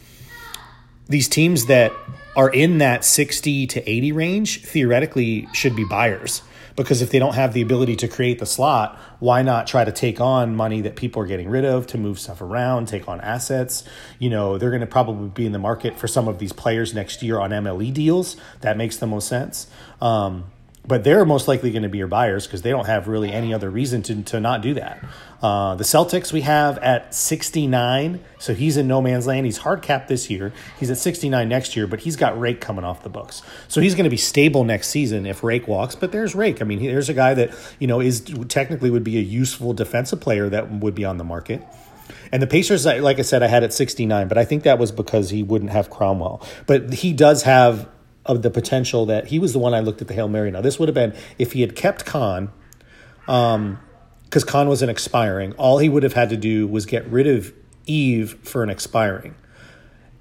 these 1.07 1.27
teams 1.27 1.65
that 1.65 1.91
are 2.39 2.49
in 2.49 2.77
that 2.77 3.03
60 3.03 3.67
to 3.67 3.89
80 3.89 4.13
range 4.13 4.63
theoretically 4.63 5.45
should 5.51 5.75
be 5.75 5.83
buyers 5.83 6.41
because 6.77 7.01
if 7.01 7.09
they 7.09 7.19
don't 7.19 7.35
have 7.35 7.51
the 7.51 7.61
ability 7.61 7.97
to 7.97 8.07
create 8.07 8.39
the 8.39 8.45
slot, 8.45 8.97
why 9.19 9.41
not 9.41 9.67
try 9.67 9.83
to 9.83 9.91
take 9.91 10.21
on 10.21 10.55
money 10.55 10.79
that 10.79 10.95
people 10.95 11.21
are 11.21 11.25
getting 11.25 11.49
rid 11.49 11.65
of 11.65 11.85
to 11.87 11.97
move 11.97 12.17
stuff 12.17 12.39
around, 12.39 12.87
take 12.87 13.09
on 13.09 13.19
assets? 13.19 13.83
You 14.19 14.29
know, 14.29 14.57
they're 14.57 14.69
going 14.69 14.79
to 14.79 14.87
probably 14.87 15.27
be 15.27 15.45
in 15.45 15.51
the 15.51 15.59
market 15.59 15.99
for 15.99 16.07
some 16.07 16.29
of 16.29 16.39
these 16.39 16.53
players 16.53 16.93
next 16.93 17.21
year 17.21 17.37
on 17.41 17.49
MLE 17.49 17.93
deals. 17.93 18.37
That 18.61 18.77
makes 18.77 18.95
the 18.95 19.07
most 19.07 19.27
sense. 19.27 19.67
Um, 19.99 20.45
but 20.89 21.03
they're 21.03 21.23
most 21.23 21.47
likely 21.47 21.69
going 21.69 21.83
to 21.83 21.89
be 21.89 21.99
your 21.99 22.07
buyers 22.07 22.47
because 22.47 22.63
they 22.63 22.71
don't 22.71 22.87
have 22.87 23.07
really 23.07 23.31
any 23.31 23.53
other 23.53 23.69
reason 23.69 24.01
to, 24.01 24.23
to 24.23 24.39
not 24.39 24.63
do 24.63 24.73
that. 24.73 25.05
Uh, 25.39 25.75
the 25.75 25.83
Celtics 25.83 26.33
we 26.33 26.41
have 26.41 26.79
at 26.79 27.13
69, 27.13 28.19
so 28.39 28.55
he's 28.55 28.75
in 28.75 28.87
no 28.87 28.99
man's 28.99 29.27
land. 29.27 29.45
He's 29.45 29.59
hard 29.59 29.83
capped 29.83 30.07
this 30.07 30.31
year. 30.31 30.51
He's 30.79 30.89
at 30.89 30.97
69 30.97 31.47
next 31.47 31.75
year, 31.75 31.85
but 31.85 31.99
he's 31.99 32.15
got 32.15 32.39
Rake 32.39 32.59
coming 32.59 32.83
off 32.83 33.03
the 33.03 33.09
books, 33.09 33.43
so 33.67 33.79
he's 33.79 33.93
going 33.93 34.05
to 34.05 34.09
be 34.09 34.17
stable 34.17 34.63
next 34.63 34.87
season 34.87 35.27
if 35.27 35.43
Rake 35.43 35.67
walks. 35.67 35.93
But 35.93 36.11
there's 36.11 36.33
Rake. 36.33 36.59
I 36.59 36.65
mean, 36.65 36.81
there's 36.81 37.07
a 37.07 37.13
guy 37.13 37.35
that 37.35 37.55
you 37.77 37.85
know 37.85 38.01
is 38.01 38.21
technically 38.47 38.89
would 38.89 39.03
be 39.03 39.17
a 39.17 39.21
useful 39.21 39.73
defensive 39.73 40.19
player 40.19 40.49
that 40.49 40.71
would 40.71 40.95
be 40.95 41.05
on 41.05 41.17
the 41.17 41.23
market. 41.23 41.61
And 42.31 42.41
the 42.41 42.47
Pacers, 42.47 42.85
like 42.85 43.19
I 43.19 43.21
said, 43.21 43.43
I 43.43 43.47
had 43.47 43.63
at 43.63 43.73
69, 43.73 44.27
but 44.27 44.39
I 44.39 44.45
think 44.45 44.63
that 44.63 44.79
was 44.79 44.91
because 44.91 45.29
he 45.29 45.43
wouldn't 45.43 45.71
have 45.71 45.91
Cromwell. 45.91 46.41
But 46.65 46.93
he 46.93 47.13
does 47.13 47.43
have 47.43 47.87
of 48.29 48.43
the 48.43 48.51
potential 48.51 49.07
that 49.07 49.27
he 49.27 49.39
was 49.39 49.53
the 49.53 49.59
one 49.59 49.73
I 49.73 49.79
looked 49.79 50.01
at 50.03 50.07
the 50.07 50.13
Hail 50.13 50.27
Mary. 50.29 50.51
Now, 50.51 50.61
this 50.61 50.77
would 50.77 50.87
have 50.87 50.93
been 50.93 51.15
if 51.39 51.53
he 51.53 51.61
had 51.61 51.75
kept 51.75 52.05
Con, 52.05 52.51
um, 53.27 53.79
because 54.25 54.43
Con 54.43 54.69
wasn't 54.69 54.91
expiring. 54.91 55.53
All 55.53 55.79
he 55.79 55.89
would 55.89 56.03
have 56.03 56.13
had 56.13 56.29
to 56.29 56.37
do 56.37 56.67
was 56.67 56.85
get 56.85 57.05
rid 57.07 57.25
of 57.25 57.51
Eve 57.87 58.37
for 58.43 58.61
an 58.61 58.69
expiring, 58.69 59.33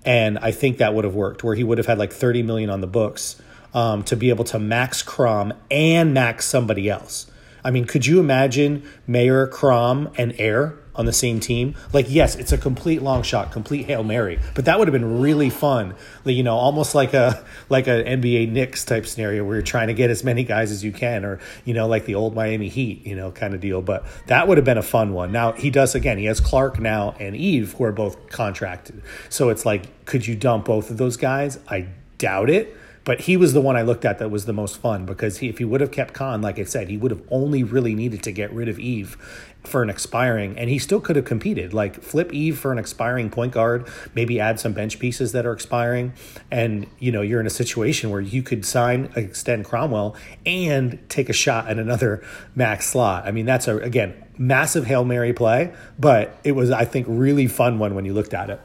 and 0.06 0.38
I 0.38 0.52
think 0.52 0.78
that 0.78 0.94
would 0.94 1.04
have 1.04 1.14
worked. 1.14 1.44
Where 1.44 1.54
he 1.54 1.62
would 1.62 1.76
have 1.76 1.86
had 1.86 1.98
like 1.98 2.10
thirty 2.12 2.42
million 2.42 2.70
on 2.70 2.80
the 2.80 2.86
books 2.86 3.40
um, 3.74 4.02
to 4.04 4.16
be 4.16 4.30
able 4.30 4.44
to 4.44 4.58
max 4.58 5.02
Crom 5.02 5.52
and 5.70 6.14
max 6.14 6.46
somebody 6.46 6.88
else. 6.88 7.30
I 7.68 7.70
mean, 7.70 7.84
could 7.84 8.06
you 8.06 8.18
imagine 8.18 8.82
Mayor, 9.06 9.46
Crom, 9.46 10.10
and 10.16 10.34
Air 10.38 10.78
on 10.98 11.06
the 11.06 11.12
same 11.12 11.38
team. 11.38 11.76
Like, 11.92 12.06
yes, 12.08 12.34
it's 12.34 12.50
a 12.50 12.58
complete 12.58 13.02
long 13.02 13.22
shot, 13.22 13.52
complete 13.52 13.86
hail 13.86 14.02
mary, 14.02 14.40
but 14.54 14.64
that 14.64 14.78
would 14.78 14.88
have 14.88 14.92
been 14.92 15.20
really 15.20 15.48
fun. 15.48 15.94
You 16.24 16.42
know, 16.42 16.56
almost 16.56 16.94
like 16.94 17.14
a 17.14 17.44
like 17.68 17.86
an 17.86 18.04
NBA 18.04 18.50
Knicks 18.50 18.84
type 18.84 19.06
scenario 19.06 19.44
where 19.44 19.56
you're 19.56 19.62
trying 19.62 19.86
to 19.86 19.94
get 19.94 20.10
as 20.10 20.24
many 20.24 20.42
guys 20.42 20.72
as 20.72 20.82
you 20.82 20.90
can, 20.90 21.24
or 21.24 21.38
you 21.64 21.72
know, 21.72 21.86
like 21.86 22.04
the 22.04 22.16
old 22.16 22.34
Miami 22.34 22.68
Heat, 22.68 23.06
you 23.06 23.14
know, 23.14 23.30
kind 23.30 23.54
of 23.54 23.60
deal. 23.60 23.80
But 23.80 24.04
that 24.26 24.48
would 24.48 24.58
have 24.58 24.64
been 24.64 24.78
a 24.78 24.82
fun 24.82 25.12
one. 25.12 25.30
Now 25.30 25.52
he 25.52 25.70
does 25.70 25.94
again. 25.94 26.18
He 26.18 26.24
has 26.24 26.40
Clark 26.40 26.80
now 26.80 27.14
and 27.20 27.36
Eve 27.36 27.74
who 27.74 27.84
are 27.84 27.92
both 27.92 28.28
contracted, 28.28 29.00
so 29.28 29.50
it's 29.50 29.64
like, 29.64 30.04
could 30.04 30.26
you 30.26 30.34
dump 30.34 30.64
both 30.64 30.90
of 30.90 30.96
those 30.96 31.16
guys? 31.16 31.60
I 31.68 31.86
doubt 32.18 32.50
it 32.50 32.76
but 33.08 33.22
he 33.22 33.38
was 33.38 33.54
the 33.54 33.60
one 33.62 33.74
I 33.74 33.80
looked 33.80 34.04
at 34.04 34.18
that 34.18 34.30
was 34.30 34.44
the 34.44 34.52
most 34.52 34.76
fun 34.76 35.06
because 35.06 35.38
he, 35.38 35.48
if 35.48 35.56
he 35.56 35.64
would 35.64 35.80
have 35.80 35.90
kept 35.90 36.12
Con, 36.12 36.42
like 36.42 36.58
I 36.58 36.64
said, 36.64 36.90
he 36.90 36.98
would 36.98 37.10
have 37.10 37.22
only 37.30 37.62
really 37.62 37.94
needed 37.94 38.22
to 38.24 38.32
get 38.32 38.52
rid 38.52 38.68
of 38.68 38.78
Eve 38.78 39.16
for 39.64 39.82
an 39.82 39.88
expiring, 39.88 40.58
and 40.58 40.68
he 40.68 40.78
still 40.78 41.00
could 41.00 41.16
have 41.16 41.24
competed. 41.24 41.72
Like 41.72 42.02
flip 42.02 42.34
Eve 42.34 42.58
for 42.58 42.70
an 42.70 42.76
expiring 42.76 43.30
point 43.30 43.54
guard, 43.54 43.88
maybe 44.14 44.38
add 44.38 44.60
some 44.60 44.74
bench 44.74 44.98
pieces 44.98 45.32
that 45.32 45.46
are 45.46 45.52
expiring, 45.54 46.12
and 46.50 46.86
you 46.98 47.10
know 47.10 47.22
you're 47.22 47.40
in 47.40 47.46
a 47.46 47.50
situation 47.64 48.10
where 48.10 48.20
you 48.20 48.42
could 48.42 48.66
sign 48.66 49.10
extend 49.16 49.64
Cromwell 49.64 50.14
and 50.44 50.98
take 51.08 51.30
a 51.30 51.32
shot 51.32 51.66
at 51.66 51.78
another 51.78 52.22
max 52.54 52.90
slot. 52.90 53.26
I 53.26 53.30
mean 53.30 53.46
that's 53.46 53.68
a 53.68 53.78
again 53.78 54.22
massive 54.36 54.84
hail 54.84 55.06
mary 55.06 55.32
play, 55.32 55.72
but 55.98 56.38
it 56.44 56.52
was 56.52 56.70
I 56.70 56.84
think 56.84 57.06
really 57.08 57.46
fun 57.46 57.78
one 57.78 57.94
when 57.94 58.04
you 58.04 58.12
looked 58.12 58.34
at 58.34 58.50
it. 58.50 58.60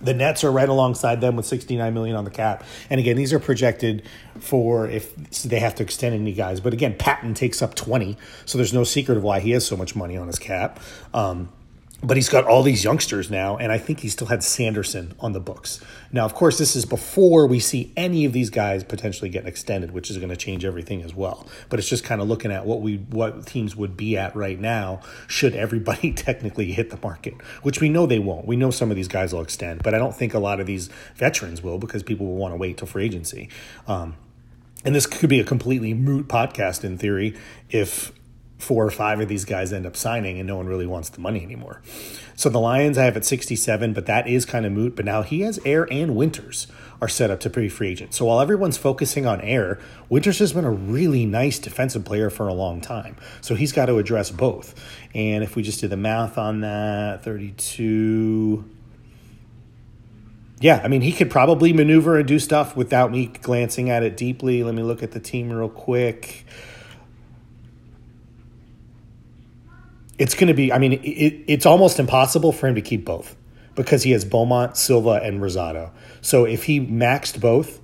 The 0.00 0.14
Nets 0.14 0.44
are 0.44 0.50
right 0.50 0.68
alongside 0.68 1.20
them 1.20 1.36
with 1.36 1.46
69 1.46 1.92
million 1.92 2.16
on 2.16 2.24
the 2.24 2.30
cap. 2.30 2.64
And 2.88 2.98
again, 2.98 3.16
these 3.16 3.32
are 3.32 3.38
projected 3.38 4.02
for 4.38 4.88
if 4.88 5.14
they 5.42 5.60
have 5.60 5.74
to 5.76 5.82
extend 5.82 6.14
any 6.14 6.32
guys. 6.32 6.60
But 6.60 6.72
again, 6.72 6.96
Patton 6.98 7.34
takes 7.34 7.60
up 7.62 7.74
20, 7.74 8.16
so 8.46 8.58
there's 8.58 8.72
no 8.72 8.84
secret 8.84 9.18
of 9.18 9.22
why 9.22 9.40
he 9.40 9.50
has 9.50 9.66
so 9.66 9.76
much 9.76 9.94
money 9.94 10.16
on 10.16 10.26
his 10.26 10.38
cap. 10.38 10.80
Um, 11.12 11.50
but 12.02 12.16
he's 12.16 12.28
got 12.30 12.44
all 12.44 12.62
these 12.62 12.82
youngsters 12.82 13.30
now, 13.30 13.58
and 13.58 13.70
I 13.70 13.78
think 13.78 14.00
he 14.00 14.08
still 14.08 14.28
had 14.28 14.42
Sanderson 14.42 15.14
on 15.20 15.32
the 15.32 15.40
books. 15.40 15.80
Now, 16.12 16.24
of 16.24 16.34
course, 16.34 16.56
this 16.56 16.74
is 16.74 16.86
before 16.86 17.46
we 17.46 17.60
see 17.60 17.92
any 17.96 18.24
of 18.24 18.32
these 18.32 18.48
guys 18.48 18.82
potentially 18.82 19.28
getting 19.28 19.48
extended, 19.48 19.90
which 19.90 20.10
is 20.10 20.16
going 20.16 20.30
to 20.30 20.36
change 20.36 20.64
everything 20.64 21.02
as 21.02 21.14
well. 21.14 21.46
But 21.68 21.78
it's 21.78 21.88
just 21.88 22.02
kind 22.02 22.22
of 22.22 22.28
looking 22.28 22.50
at 22.52 22.64
what 22.64 22.80
we 22.80 22.96
what 22.96 23.46
teams 23.46 23.76
would 23.76 23.96
be 23.96 24.16
at 24.16 24.34
right 24.34 24.58
now 24.58 25.00
should 25.26 25.54
everybody 25.54 26.12
technically 26.14 26.72
hit 26.72 26.90
the 26.90 26.98
market, 27.02 27.34
which 27.62 27.80
we 27.80 27.90
know 27.90 28.06
they 28.06 28.18
won't. 28.18 28.46
We 28.46 28.56
know 28.56 28.70
some 28.70 28.90
of 28.90 28.96
these 28.96 29.08
guys 29.08 29.34
will 29.34 29.42
extend, 29.42 29.82
but 29.82 29.94
I 29.94 29.98
don't 29.98 30.14
think 30.14 30.32
a 30.32 30.38
lot 30.38 30.58
of 30.58 30.66
these 30.66 30.88
veterans 31.16 31.62
will 31.62 31.78
because 31.78 32.02
people 32.02 32.26
will 32.26 32.36
want 32.36 32.52
to 32.52 32.56
wait 32.56 32.78
till 32.78 32.86
free 32.86 33.04
agency. 33.04 33.50
Um, 33.86 34.16
and 34.84 34.94
this 34.94 35.06
could 35.06 35.28
be 35.28 35.40
a 35.40 35.44
completely 35.44 35.92
moot 35.92 36.28
podcast 36.28 36.84
in 36.84 36.96
theory 36.96 37.36
if 37.68 38.12
four 38.60 38.84
or 38.84 38.90
five 38.90 39.20
of 39.20 39.28
these 39.28 39.44
guys 39.44 39.72
end 39.72 39.86
up 39.86 39.96
signing 39.96 40.38
and 40.38 40.46
no 40.46 40.56
one 40.56 40.66
really 40.66 40.86
wants 40.86 41.08
the 41.08 41.20
money 41.20 41.42
anymore. 41.42 41.80
So 42.36 42.48
the 42.48 42.60
Lions 42.60 42.96
I 42.96 43.04
have 43.04 43.16
at 43.16 43.24
67, 43.24 43.92
but 43.92 44.06
that 44.06 44.28
is 44.28 44.44
kind 44.44 44.64
of 44.64 44.72
moot. 44.72 44.96
But 44.96 45.04
now 45.04 45.22
he 45.22 45.40
has 45.40 45.58
Air 45.64 45.86
and 45.90 46.14
Winters 46.14 46.66
are 47.00 47.08
set 47.08 47.30
up 47.30 47.40
to 47.40 47.50
be 47.50 47.68
free 47.68 47.88
agent. 47.88 48.14
So 48.14 48.26
while 48.26 48.40
everyone's 48.40 48.76
focusing 48.76 49.26
on 49.26 49.40
Air, 49.40 49.78
Winters 50.08 50.38
has 50.38 50.52
been 50.52 50.64
a 50.64 50.70
really 50.70 51.26
nice 51.26 51.58
defensive 51.58 52.04
player 52.04 52.30
for 52.30 52.46
a 52.46 52.54
long 52.54 52.80
time. 52.80 53.16
So 53.40 53.54
he's 53.54 53.72
got 53.72 53.86
to 53.86 53.98
address 53.98 54.30
both. 54.30 54.74
And 55.14 55.42
if 55.42 55.56
we 55.56 55.62
just 55.62 55.80
did 55.80 55.90
the 55.90 55.96
math 55.96 56.38
on 56.38 56.60
that, 56.60 57.24
32 57.24 58.64
yeah, 60.62 60.82
I 60.84 60.88
mean, 60.88 61.00
he 61.00 61.12
could 61.12 61.30
probably 61.30 61.72
maneuver 61.72 62.18
and 62.18 62.28
do 62.28 62.38
stuff 62.38 62.76
without 62.76 63.10
me 63.10 63.26
glancing 63.28 63.88
at 63.88 64.02
it 64.02 64.14
deeply. 64.14 64.62
Let 64.62 64.74
me 64.74 64.82
look 64.82 65.02
at 65.02 65.12
the 65.12 65.20
team 65.20 65.50
real 65.50 65.70
quick. 65.70 66.44
It's 70.20 70.34
going 70.34 70.48
to 70.48 70.54
be. 70.54 70.70
I 70.70 70.78
mean, 70.78 70.92
it, 70.92 71.44
it's 71.48 71.64
almost 71.64 71.98
impossible 71.98 72.52
for 72.52 72.68
him 72.68 72.74
to 72.74 72.82
keep 72.82 73.06
both 73.06 73.34
because 73.74 74.02
he 74.02 74.10
has 74.10 74.24
Beaumont, 74.24 74.76
Silva, 74.76 75.20
and 75.22 75.40
Rosado. 75.40 75.90
So 76.20 76.44
if 76.44 76.64
he 76.64 76.78
maxed 76.78 77.40
both, 77.40 77.80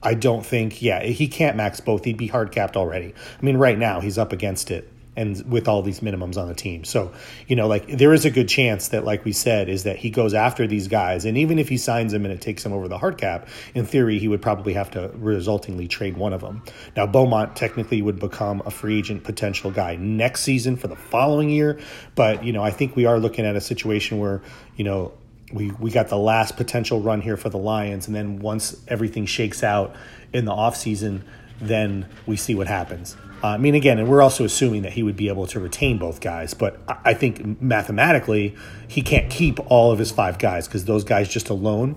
I 0.00 0.14
don't 0.14 0.46
think. 0.46 0.80
Yeah, 0.80 1.02
he 1.02 1.26
can't 1.26 1.56
max 1.56 1.80
both. 1.80 2.04
He'd 2.04 2.16
be 2.16 2.28
hard 2.28 2.52
capped 2.52 2.76
already. 2.76 3.12
I 3.38 3.44
mean, 3.44 3.56
right 3.56 3.76
now 3.76 4.00
he's 4.00 4.16
up 4.16 4.32
against 4.32 4.70
it 4.70 4.88
and 5.16 5.44
with 5.50 5.66
all 5.66 5.82
these 5.82 6.00
minimums 6.00 6.36
on 6.36 6.46
the 6.46 6.54
team. 6.54 6.84
So, 6.84 7.12
you 7.48 7.56
know, 7.56 7.66
like 7.66 7.86
there 7.88 8.14
is 8.14 8.24
a 8.24 8.30
good 8.30 8.48
chance 8.48 8.88
that, 8.88 9.04
like 9.04 9.24
we 9.24 9.32
said, 9.32 9.68
is 9.68 9.82
that 9.82 9.96
he 9.96 10.08
goes 10.08 10.34
after 10.34 10.66
these 10.66 10.86
guys. 10.86 11.24
And 11.24 11.36
even 11.36 11.58
if 11.58 11.68
he 11.68 11.76
signs 11.78 12.12
them 12.12 12.24
and 12.24 12.32
it 12.32 12.40
takes 12.40 12.64
him 12.64 12.72
over 12.72 12.86
the 12.86 12.96
hard 12.96 13.18
cap, 13.18 13.48
in 13.74 13.84
theory, 13.84 14.18
he 14.18 14.28
would 14.28 14.40
probably 14.40 14.72
have 14.74 14.90
to 14.92 15.08
resultingly 15.08 15.88
trade 15.88 16.16
one 16.16 16.32
of 16.32 16.40
them. 16.40 16.62
Now, 16.96 17.06
Beaumont 17.06 17.56
technically 17.56 18.02
would 18.02 18.20
become 18.20 18.62
a 18.64 18.70
free 18.70 18.98
agent 18.98 19.24
potential 19.24 19.70
guy 19.70 19.96
next 19.96 20.42
season 20.42 20.76
for 20.76 20.86
the 20.86 20.96
following 20.96 21.50
year. 21.50 21.80
But, 22.14 22.44
you 22.44 22.52
know, 22.52 22.62
I 22.62 22.70
think 22.70 22.94
we 22.94 23.06
are 23.06 23.18
looking 23.18 23.44
at 23.44 23.56
a 23.56 23.60
situation 23.60 24.18
where, 24.18 24.42
you 24.76 24.84
know, 24.84 25.12
we, 25.52 25.72
we 25.72 25.90
got 25.90 26.08
the 26.08 26.18
last 26.18 26.56
potential 26.56 27.00
run 27.00 27.20
here 27.20 27.36
for 27.36 27.48
the 27.48 27.58
Lions. 27.58 28.06
And 28.06 28.14
then 28.14 28.38
once 28.38 28.80
everything 28.86 29.26
shakes 29.26 29.64
out 29.64 29.96
in 30.32 30.44
the 30.44 30.52
offseason, 30.52 31.22
then 31.60 32.06
we 32.26 32.36
see 32.36 32.54
what 32.54 32.68
happens. 32.68 33.16
Uh, 33.42 33.48
I 33.48 33.56
mean, 33.56 33.74
again, 33.74 33.98
and 33.98 34.08
we're 34.08 34.22
also 34.22 34.44
assuming 34.44 34.82
that 34.82 34.92
he 34.92 35.02
would 35.02 35.16
be 35.16 35.28
able 35.28 35.46
to 35.48 35.60
retain 35.60 35.98
both 35.98 36.20
guys, 36.20 36.52
but 36.52 36.78
I 37.04 37.14
think 37.14 37.60
mathematically 37.60 38.54
he 38.86 39.00
can't 39.00 39.30
keep 39.30 39.58
all 39.70 39.92
of 39.92 39.98
his 39.98 40.10
five 40.10 40.38
guys 40.38 40.68
because 40.68 40.84
those 40.84 41.04
guys 41.04 41.28
just 41.28 41.48
alone. 41.48 41.96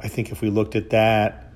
I 0.00 0.08
think 0.08 0.32
if 0.32 0.40
we 0.40 0.50
looked 0.50 0.74
at 0.74 0.90
that, 0.90 1.52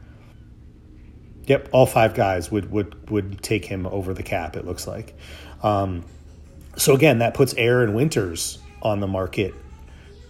yep, 1.47 1.69
all 1.73 1.87
five 1.87 2.14
guys 2.14 2.50
would 2.50 2.71
would 2.71 3.11
would 3.11 3.43
take 3.43 3.64
him 3.64 3.87
over 3.87 4.14
the 4.14 4.23
cap. 4.23 4.57
It 4.57 4.64
looks 4.64 4.87
like. 4.87 5.14
Um, 5.62 6.05
so 6.76 6.95
again, 6.95 7.19
that 7.19 7.35
puts 7.35 7.55
Aaron 7.55 7.95
Winters 7.95 8.59
on 8.83 9.00
the 9.00 9.07
market 9.07 9.55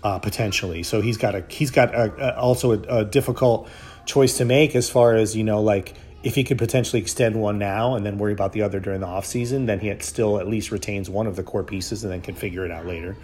uh, 0.02 0.18
potentially. 0.18 0.82
So 0.82 1.00
he's 1.00 1.16
got 1.16 1.34
a 1.34 1.44
he's 1.48 1.70
got 1.70 1.94
a, 1.94 2.12
a, 2.18 2.38
also 2.38 2.72
a, 2.72 3.00
a 3.00 3.04
difficult 3.04 3.68
choice 4.06 4.36
to 4.38 4.44
make 4.44 4.76
as 4.76 4.88
far 4.88 5.14
as 5.14 5.34
you 5.34 5.44
know, 5.44 5.62
like 5.62 5.94
if 6.24 6.34
he 6.34 6.42
could 6.42 6.56
potentially 6.56 7.00
extend 7.00 7.36
one 7.36 7.58
now 7.58 7.94
and 7.94 8.04
then 8.04 8.16
worry 8.16 8.32
about 8.32 8.52
the 8.52 8.62
other 8.62 8.80
during 8.80 9.00
the 9.00 9.06
offseason, 9.06 9.66
then 9.66 9.78
he 9.78 9.94
still 10.00 10.40
at 10.40 10.48
least 10.48 10.70
retains 10.70 11.10
one 11.10 11.26
of 11.26 11.36
the 11.36 11.42
core 11.42 11.62
pieces 11.62 12.02
and 12.02 12.10
then 12.10 12.22
can 12.22 12.34
figure 12.34 12.64
it 12.64 12.70
out 12.70 12.86
later. 12.86 13.14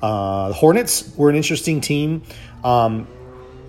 Uh, 0.00 0.48
the 0.48 0.54
Hornets 0.54 1.12
were 1.16 1.28
an 1.28 1.34
interesting 1.34 1.80
team. 1.80 2.22
Um, 2.62 3.08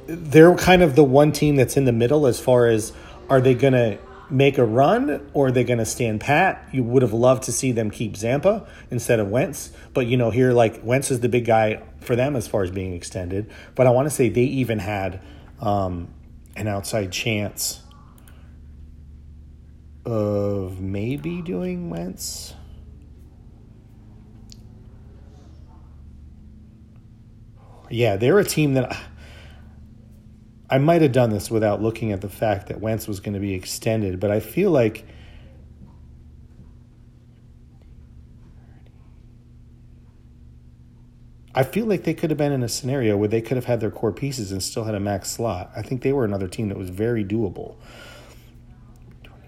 they're 0.05 0.53
kind 0.55 0.83
of 0.83 0.95
the 0.95 1.03
one 1.03 1.31
team 1.31 1.55
that's 1.55 1.75
in 1.75 1.85
the 1.85 1.91
middle 1.91 2.27
as 2.27 2.39
far 2.39 2.67
as 2.67 2.93
are 3.29 3.41
they 3.41 3.55
going 3.55 3.73
to 3.73 3.97
make 4.29 4.59
a 4.59 4.65
run 4.65 5.27
or 5.33 5.47
are 5.47 5.51
they 5.51 5.63
going 5.63 5.79
to 5.79 5.85
stand 5.85 6.21
pat? 6.21 6.63
You 6.71 6.83
would 6.83 7.01
have 7.01 7.13
loved 7.13 7.43
to 7.43 7.51
see 7.51 7.71
them 7.71 7.89
keep 7.89 8.15
Zampa 8.15 8.67
instead 8.91 9.19
of 9.19 9.29
Wentz, 9.29 9.71
but 9.95 10.05
you 10.05 10.17
know 10.17 10.29
here 10.29 10.51
like 10.51 10.81
Wentz 10.83 11.09
is 11.09 11.21
the 11.21 11.29
big 11.29 11.45
guy 11.45 11.81
for 12.01 12.15
them 12.15 12.35
as 12.35 12.47
far 12.47 12.61
as 12.61 12.69
being 12.69 12.93
extended. 12.93 13.49
But 13.73 13.87
I 13.87 13.89
want 13.89 14.05
to 14.05 14.11
say 14.11 14.29
they 14.29 14.41
even 14.41 14.79
had 14.79 15.19
um, 15.61 16.09
an 16.55 16.67
outside 16.67 17.11
chance 17.11 17.81
of 20.07 20.79
maybe 20.79 21.41
doing 21.41 21.89
Wentz. 21.89 22.53
Yeah, 27.89 28.15
they're 28.15 28.39
a 28.39 28.45
team 28.45 28.75
that 28.75 28.97
I 30.69 30.77
might 30.77 31.01
have 31.01 31.11
done 31.11 31.29
this 31.29 31.51
without 31.51 31.81
looking 31.81 32.13
at 32.13 32.21
the 32.21 32.29
fact 32.29 32.67
that 32.67 32.79
Wentz 32.79 33.05
was 33.05 33.19
going 33.19 33.33
to 33.33 33.41
be 33.41 33.53
extended, 33.53 34.21
but 34.21 34.31
I 34.31 34.39
feel 34.39 34.71
like 34.71 35.05
I 41.53 41.63
feel 41.63 41.85
like 41.85 42.03
they 42.03 42.13
could 42.13 42.29
have 42.29 42.37
been 42.37 42.53
in 42.53 42.63
a 42.63 42.69
scenario 42.69 43.17
where 43.17 43.27
they 43.27 43.41
could 43.41 43.57
have 43.57 43.65
had 43.65 43.81
their 43.81 43.91
core 43.91 44.13
pieces 44.13 44.53
and 44.53 44.63
still 44.63 44.85
had 44.85 44.95
a 44.95 44.99
max 45.01 45.31
slot. 45.31 45.71
I 45.75 45.81
think 45.81 46.01
they 46.01 46.13
were 46.13 46.23
another 46.23 46.47
team 46.47 46.69
that 46.69 46.77
was 46.77 46.91
very 46.91 47.25
doable. 47.25 47.75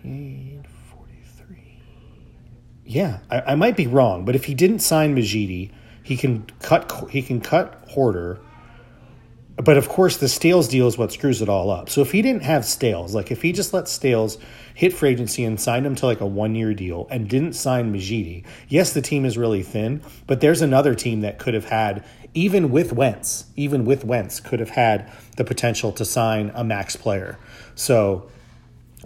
28, 0.02 0.66
43. 0.92 1.82
Yeah, 2.86 3.20
I, 3.30 3.42
I, 3.42 3.56
might 3.56 3.76
be 3.76 3.88
wrong, 3.88 4.24
but 4.24 4.36
if 4.36 4.46
he 4.46 4.54
didn't 4.54 4.80
sign 4.80 5.16
Majidi, 5.16 5.72
he 6.04 6.16
can 6.16 6.46
cut 6.62 7.10
he 7.10 7.22
can 7.22 7.42
cut 7.42 7.84
Hoarder. 7.90 8.40
But 9.58 9.76
of 9.76 9.90
course, 9.90 10.16
the 10.16 10.30
Stales 10.30 10.70
deal 10.70 10.88
is 10.88 10.98
what 10.98 11.12
screws 11.12 11.42
it 11.42 11.50
all 11.50 11.70
up. 11.70 11.90
So 11.90 12.00
if 12.02 12.14
he 12.14 12.22
didn't 12.22 12.44
have 12.44 12.64
Stales, 12.64 13.14
like 13.14 13.30
if 13.30 13.42
he 13.42 13.52
just 13.52 13.74
let 13.74 13.90
Stales 13.90 14.38
hit 14.74 14.94
free 14.94 15.10
agency 15.10 15.44
and 15.44 15.60
signed 15.60 15.86
him 15.86 15.96
to 15.96 16.06
like 16.06 16.22
a 16.22 16.26
one 16.26 16.56
year 16.56 16.74
deal 16.74 17.08
and 17.12 17.28
didn't 17.28 17.54
sign 17.54 17.94
Majidi, 17.94 18.46
yes, 18.70 18.94
the 18.94 19.02
team 19.02 19.26
is 19.26 19.38
really 19.38 19.62
thin, 19.62 20.02
but 20.28 20.40
there's 20.40 20.62
another 20.62 20.96
team 20.96 21.20
that 21.22 21.40
could 21.40 21.54
have 21.54 21.66
had, 21.66 22.06
even 22.34 22.72
with 22.72 22.94
Wentz, 22.94 23.48
even 23.58 23.84
with 23.84 24.06
Wentz, 24.06 24.40
could 24.40 24.62
have 24.62 24.70
had 24.70 25.12
the 25.36 25.44
potential 25.44 25.92
to 25.92 26.06
sign 26.06 26.54
a 26.56 26.64
max 26.64 26.96
player. 26.96 27.38
So 27.76 28.30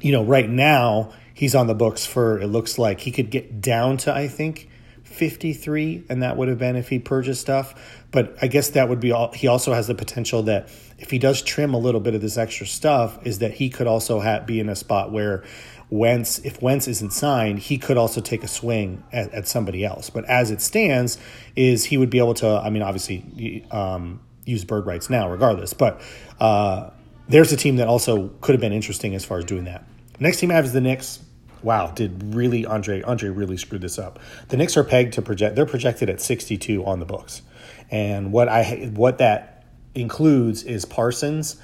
you 0.01 0.11
know, 0.11 0.23
right 0.23 0.49
now 0.49 1.13
he's 1.33 1.55
on 1.55 1.67
the 1.67 1.75
books 1.75 2.05
for 2.05 2.39
it 2.39 2.47
looks 2.47 2.77
like 2.77 3.01
he 3.01 3.11
could 3.11 3.29
get 3.29 3.61
down 3.61 3.97
to 3.97 4.13
I 4.13 4.27
think 4.27 4.69
53 5.03 6.05
and 6.09 6.23
that 6.23 6.37
would 6.37 6.47
have 6.47 6.57
been 6.57 6.75
if 6.75 6.89
he 6.89 6.97
purchased 6.97 7.39
stuff 7.39 8.01
but 8.09 8.35
i 8.41 8.47
guess 8.47 8.69
that 8.71 8.89
would 8.89 8.99
be 8.99 9.11
all 9.11 9.31
he 9.31 9.45
also 9.45 9.71
has 9.71 9.85
the 9.85 9.93
potential 9.93 10.41
that 10.41 10.67
if 10.97 11.11
he 11.11 11.19
does 11.19 11.41
trim 11.41 11.73
a 11.73 11.77
little 11.77 11.99
bit 12.01 12.15
of 12.15 12.21
this 12.21 12.37
extra 12.37 12.65
stuff 12.65 13.19
is 13.25 13.39
that 13.39 13.55
he 13.55 13.69
could 13.69 13.87
also 13.87 14.21
have, 14.21 14.45
be 14.45 14.59
in 14.59 14.69
a 14.69 14.75
spot 14.75 15.11
where 15.11 15.43
Wentz, 15.89 16.39
if 16.39 16.61
Wentz 16.61 16.87
isn't 16.87 17.11
signed, 17.11 17.59
he 17.59 17.77
could 17.77 17.97
also 17.97 18.21
take 18.21 18.43
a 18.43 18.47
swing 18.47 19.03
at, 19.11 19.31
at 19.33 19.47
somebody 19.47 19.83
else. 19.83 20.09
But 20.09 20.25
as 20.25 20.49
it 20.49 20.61
stands, 20.61 21.19
is 21.55 21.85
he 21.85 21.97
would 21.97 22.09
be 22.09 22.17
able 22.17 22.33
to? 22.35 22.47
I 22.47 22.71
mean, 22.71 22.81
obviously, 22.81 23.67
um, 23.69 24.21
use 24.45 24.63
bird 24.63 24.87
rights 24.87 25.09
now, 25.09 25.29
regardless. 25.29 25.73
But 25.73 26.01
uh, 26.39 26.89
there's 27.27 27.51
a 27.51 27.57
team 27.57 27.77
that 27.77 27.87
also 27.87 28.29
could 28.41 28.53
have 28.53 28.61
been 28.61 28.73
interesting 28.73 29.15
as 29.15 29.23
far 29.23 29.37
as 29.37 29.45
doing 29.45 29.65
that. 29.65 29.85
Next 30.19 30.39
team 30.39 30.51
I 30.51 30.55
have 30.55 30.65
is 30.65 30.73
the 30.73 30.81
Knicks. 30.81 31.19
Wow, 31.61 31.91
did 31.91 32.35
really 32.35 32.65
Andre 32.65 33.01
Andre 33.01 33.29
really 33.29 33.57
screwed 33.57 33.81
this 33.81 33.97
up? 33.97 34.19
The 34.49 34.57
Knicks 34.57 34.75
are 34.75 34.83
pegged 34.83 35.13
to 35.13 35.21
project. 35.21 35.55
They're 35.55 35.65
projected 35.65 36.09
at 36.09 36.19
62 36.19 36.85
on 36.85 36.99
the 36.99 37.05
books, 37.05 37.41
and 37.89 38.31
what 38.31 38.49
I 38.49 38.91
what 38.93 39.19
that 39.19 39.65
includes 39.95 40.63
is 40.63 40.83
Parsons 40.83 41.55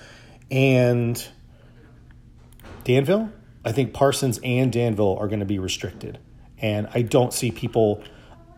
and 0.49 1.27
Danville. 2.85 3.31
I 3.65 3.73
think 3.73 3.93
Parsons 3.93 4.39
and 4.41 4.71
Danville 4.71 5.17
are 5.19 5.27
going 5.27 5.41
to 5.41 5.45
be 5.45 5.59
restricted, 5.59 6.17
and 6.59 6.87
I 6.93 7.01
don't 7.01 7.33
see 7.33 7.51
people 7.51 8.01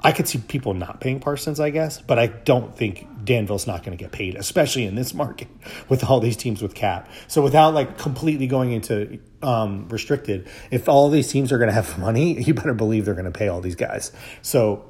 I 0.04 0.12
could 0.12 0.28
see 0.28 0.40
people 0.40 0.74
not 0.74 1.00
paying 1.00 1.20
Parsons, 1.20 1.60
I 1.60 1.70
guess, 1.70 2.02
but 2.02 2.18
I 2.18 2.28
don't 2.28 2.76
think 2.76 3.08
Danville's 3.24 3.68
not 3.68 3.84
going 3.84 3.98
to 3.98 4.02
get 4.02 4.12
paid, 4.12 4.36
especially 4.36 4.86
in 4.86 4.96
this 4.96 5.14
market 5.14 5.48
with 5.90 6.04
all 6.04 6.20
these 6.20 6.38
teams 6.38 6.62
with 6.62 6.74
cap. 6.74 7.10
So 7.28 7.42
without 7.42 7.74
like 7.74 7.98
completely 7.98 8.48
going 8.48 8.72
into 8.72 9.20
um, 9.42 9.88
restricted, 9.90 10.48
if 10.70 10.88
all 10.90 11.10
these 11.10 11.28
teams 11.28 11.52
are 11.52 11.58
going 11.58 11.70
to 11.70 11.74
have 11.74 11.98
money, 12.00 12.42
you 12.42 12.54
better 12.54 12.74
believe 12.74 13.06
they're 13.06 13.14
going 13.14 13.26
to 13.26 13.32
pay 13.32 13.48
all 13.48 13.62
these 13.62 13.76
guys. 13.76 14.12
So 14.42 14.86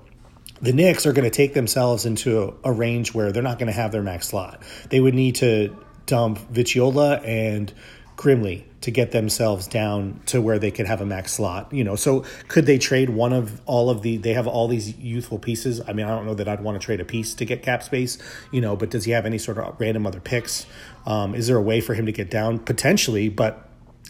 the 0.61 0.73
Knicks 0.73 1.05
are 1.05 1.13
going 1.13 1.29
to 1.29 1.35
take 1.35 1.53
themselves 1.53 2.05
into 2.05 2.55
a, 2.63 2.69
a 2.69 2.71
range 2.71 3.13
where 3.13 3.31
they're 3.31 3.43
not 3.43 3.57
going 3.57 3.71
to 3.71 3.73
have 3.73 3.91
their 3.91 4.03
max 4.03 4.27
slot. 4.27 4.61
They 4.89 5.00
would 5.00 5.15
need 5.15 5.35
to 5.35 5.75
dump 6.05 6.39
Viciola 6.51 7.25
and 7.25 7.73
Grimley 8.21 8.65
to 8.81 8.91
get 8.91 9.11
themselves 9.11 9.67
down 9.67 10.21
to 10.27 10.39
where 10.39 10.59
they 10.59 10.69
could 10.69 10.85
have 10.85 11.01
a 11.01 11.05
max 11.05 11.33
slot. 11.33 11.73
You 11.73 11.83
know, 11.83 11.95
so 11.95 12.23
could 12.47 12.67
they 12.67 12.77
trade 12.77 13.09
one 13.09 13.33
of 13.33 13.61
all 13.65 13.89
of 13.89 14.03
the? 14.03 14.17
They 14.17 14.33
have 14.33 14.45
all 14.45 14.67
these 14.67 14.95
youthful 14.97 15.39
pieces. 15.39 15.81
I 15.87 15.93
mean, 15.93 16.05
I 16.05 16.09
don't 16.09 16.27
know 16.27 16.35
that 16.35 16.47
I'd 16.47 16.61
want 16.61 16.79
to 16.79 16.85
trade 16.85 16.99
a 16.99 17.05
piece 17.05 17.33
to 17.35 17.45
get 17.45 17.63
cap 17.63 17.81
space. 17.81 18.19
You 18.51 18.61
know, 18.61 18.75
but 18.75 18.91
does 18.91 19.05
he 19.05 19.11
have 19.11 19.25
any 19.25 19.39
sort 19.39 19.57
of 19.57 19.75
random 19.79 20.05
other 20.05 20.19
picks? 20.19 20.67
Um, 21.07 21.33
is 21.33 21.47
there 21.47 21.57
a 21.57 21.61
way 21.61 21.81
for 21.81 21.95
him 21.95 22.05
to 22.05 22.11
get 22.11 22.29
down 22.29 22.59
potentially? 22.59 23.27
But 23.27 23.67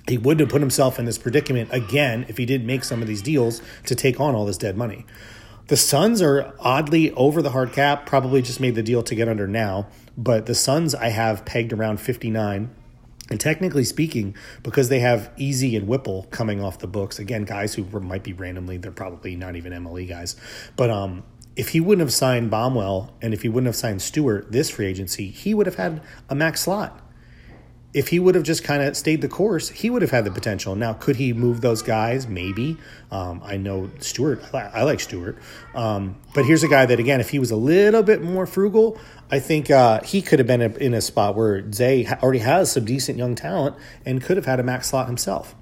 he 0.10 0.18
wouldn't 0.18 0.42
have 0.42 0.50
put 0.50 0.62
himself 0.62 1.00
in 1.00 1.06
this 1.06 1.18
predicament 1.18 1.70
again 1.72 2.26
if 2.28 2.38
he 2.38 2.46
didn't 2.46 2.68
make 2.68 2.84
some 2.84 3.02
of 3.02 3.08
these 3.08 3.22
deals 3.22 3.62
to 3.86 3.96
take 3.96 4.20
on 4.20 4.36
all 4.36 4.46
this 4.46 4.58
dead 4.58 4.76
money. 4.76 5.06
The 5.68 5.78
Suns 5.78 6.22
are 6.22 6.54
oddly 6.60 7.14
over 7.14 7.42
the 7.42 7.52
hard 7.52 7.72
cap, 7.72 8.06
probably 8.06 8.42
just 8.42 8.60
made 8.60 8.76
the 8.76 8.84
deal 8.84 9.04
to 9.04 9.16
get 9.16 9.30
under 9.30 9.48
now. 9.48 9.88
But 10.18 10.48
the 10.48 10.56
Suns 10.56 10.94
I 10.94 11.10
have 11.10 11.46
pegged 11.46 11.72
around 11.72 12.02
59 12.02 12.76
and 13.32 13.40
technically 13.40 13.86
speaking, 13.86 14.36
because 14.62 14.90
they 14.90 15.00
have 15.00 15.32
Easy 15.38 15.78
and 15.78 15.88
Whipple 15.88 16.28
coming 16.32 16.62
off 16.62 16.80
the 16.80 16.88
books, 16.88 17.18
again, 17.18 17.46
guys 17.46 17.74
who 17.74 17.84
might 18.02 18.24
be 18.24 18.34
randomly, 18.34 18.76
they're 18.76 18.92
probably 18.92 19.38
not 19.38 19.56
even 19.56 19.72
MLE 19.72 20.08
guys. 20.08 20.36
But 20.76 20.90
um, 20.90 21.24
if 21.56 21.70
he 21.70 21.80
wouldn't 21.80 22.06
have 22.06 22.14
signed 22.14 22.52
Bomwell 22.52 23.14
and 23.22 23.34
if 23.34 23.42
he 23.42 23.48
wouldn't 23.48 23.68
have 23.68 23.76
signed 23.78 24.02
Stewart 24.02 24.52
this 24.52 24.70
free 24.70 24.86
agency, 24.86 25.30
he 25.30 25.54
would 25.54 25.66
have 25.66 25.76
had 25.76 26.02
a 26.30 26.36
max 26.36 26.62
slot 26.62 27.01
if 27.94 28.08
he 28.08 28.20
would 28.20 28.36
have 28.36 28.44
just 28.46 28.64
kind 28.64 28.82
of 28.82 28.96
stayed 28.96 29.22
the 29.22 29.28
course, 29.28 29.68
he 29.70 29.90
would 29.90 30.02
have 30.02 30.12
had 30.12 30.24
the 30.24 30.32
potential. 30.32 30.76
Now, 30.76 30.94
could 30.94 31.18
he 31.18 31.34
move 31.34 31.60
those 31.60 31.82
guys? 31.82 32.26
Maybe. 32.26 32.78
Um, 33.12 33.42
I 33.44 33.58
know 33.58 33.90
Stewart. 34.00 34.42
I 34.54 34.84
like 34.84 35.02
Stewart. 35.02 35.38
Um, 35.76 36.16
but 36.34 36.46
here's 36.46 36.64
a 36.64 36.70
guy 36.70 36.86
that, 36.86 37.00
again, 37.00 37.20
if 37.20 37.32
he 37.32 37.40
was 37.40 37.52
a 37.52 37.58
little 37.58 38.02
bit 38.02 38.22
more 38.22 38.46
frugal, 38.46 38.98
I 39.30 39.40
think 39.40 39.70
uh, 39.70 40.02
he 40.04 40.22
could 40.22 40.40
have 40.40 40.48
been 40.48 40.62
in 40.62 40.94
a 40.94 41.02
spot 41.02 41.36
where 41.36 41.70
Zay 41.72 42.08
already 42.08 42.40
has 42.40 42.72
some 42.72 42.86
decent 42.86 43.18
young 43.18 43.36
talent 43.36 43.76
and 44.06 44.22
could 44.24 44.38
have 44.38 44.46
had 44.46 44.60
a 44.60 44.64
max 44.64 44.90
slot 44.90 45.08
himself. 45.08 45.54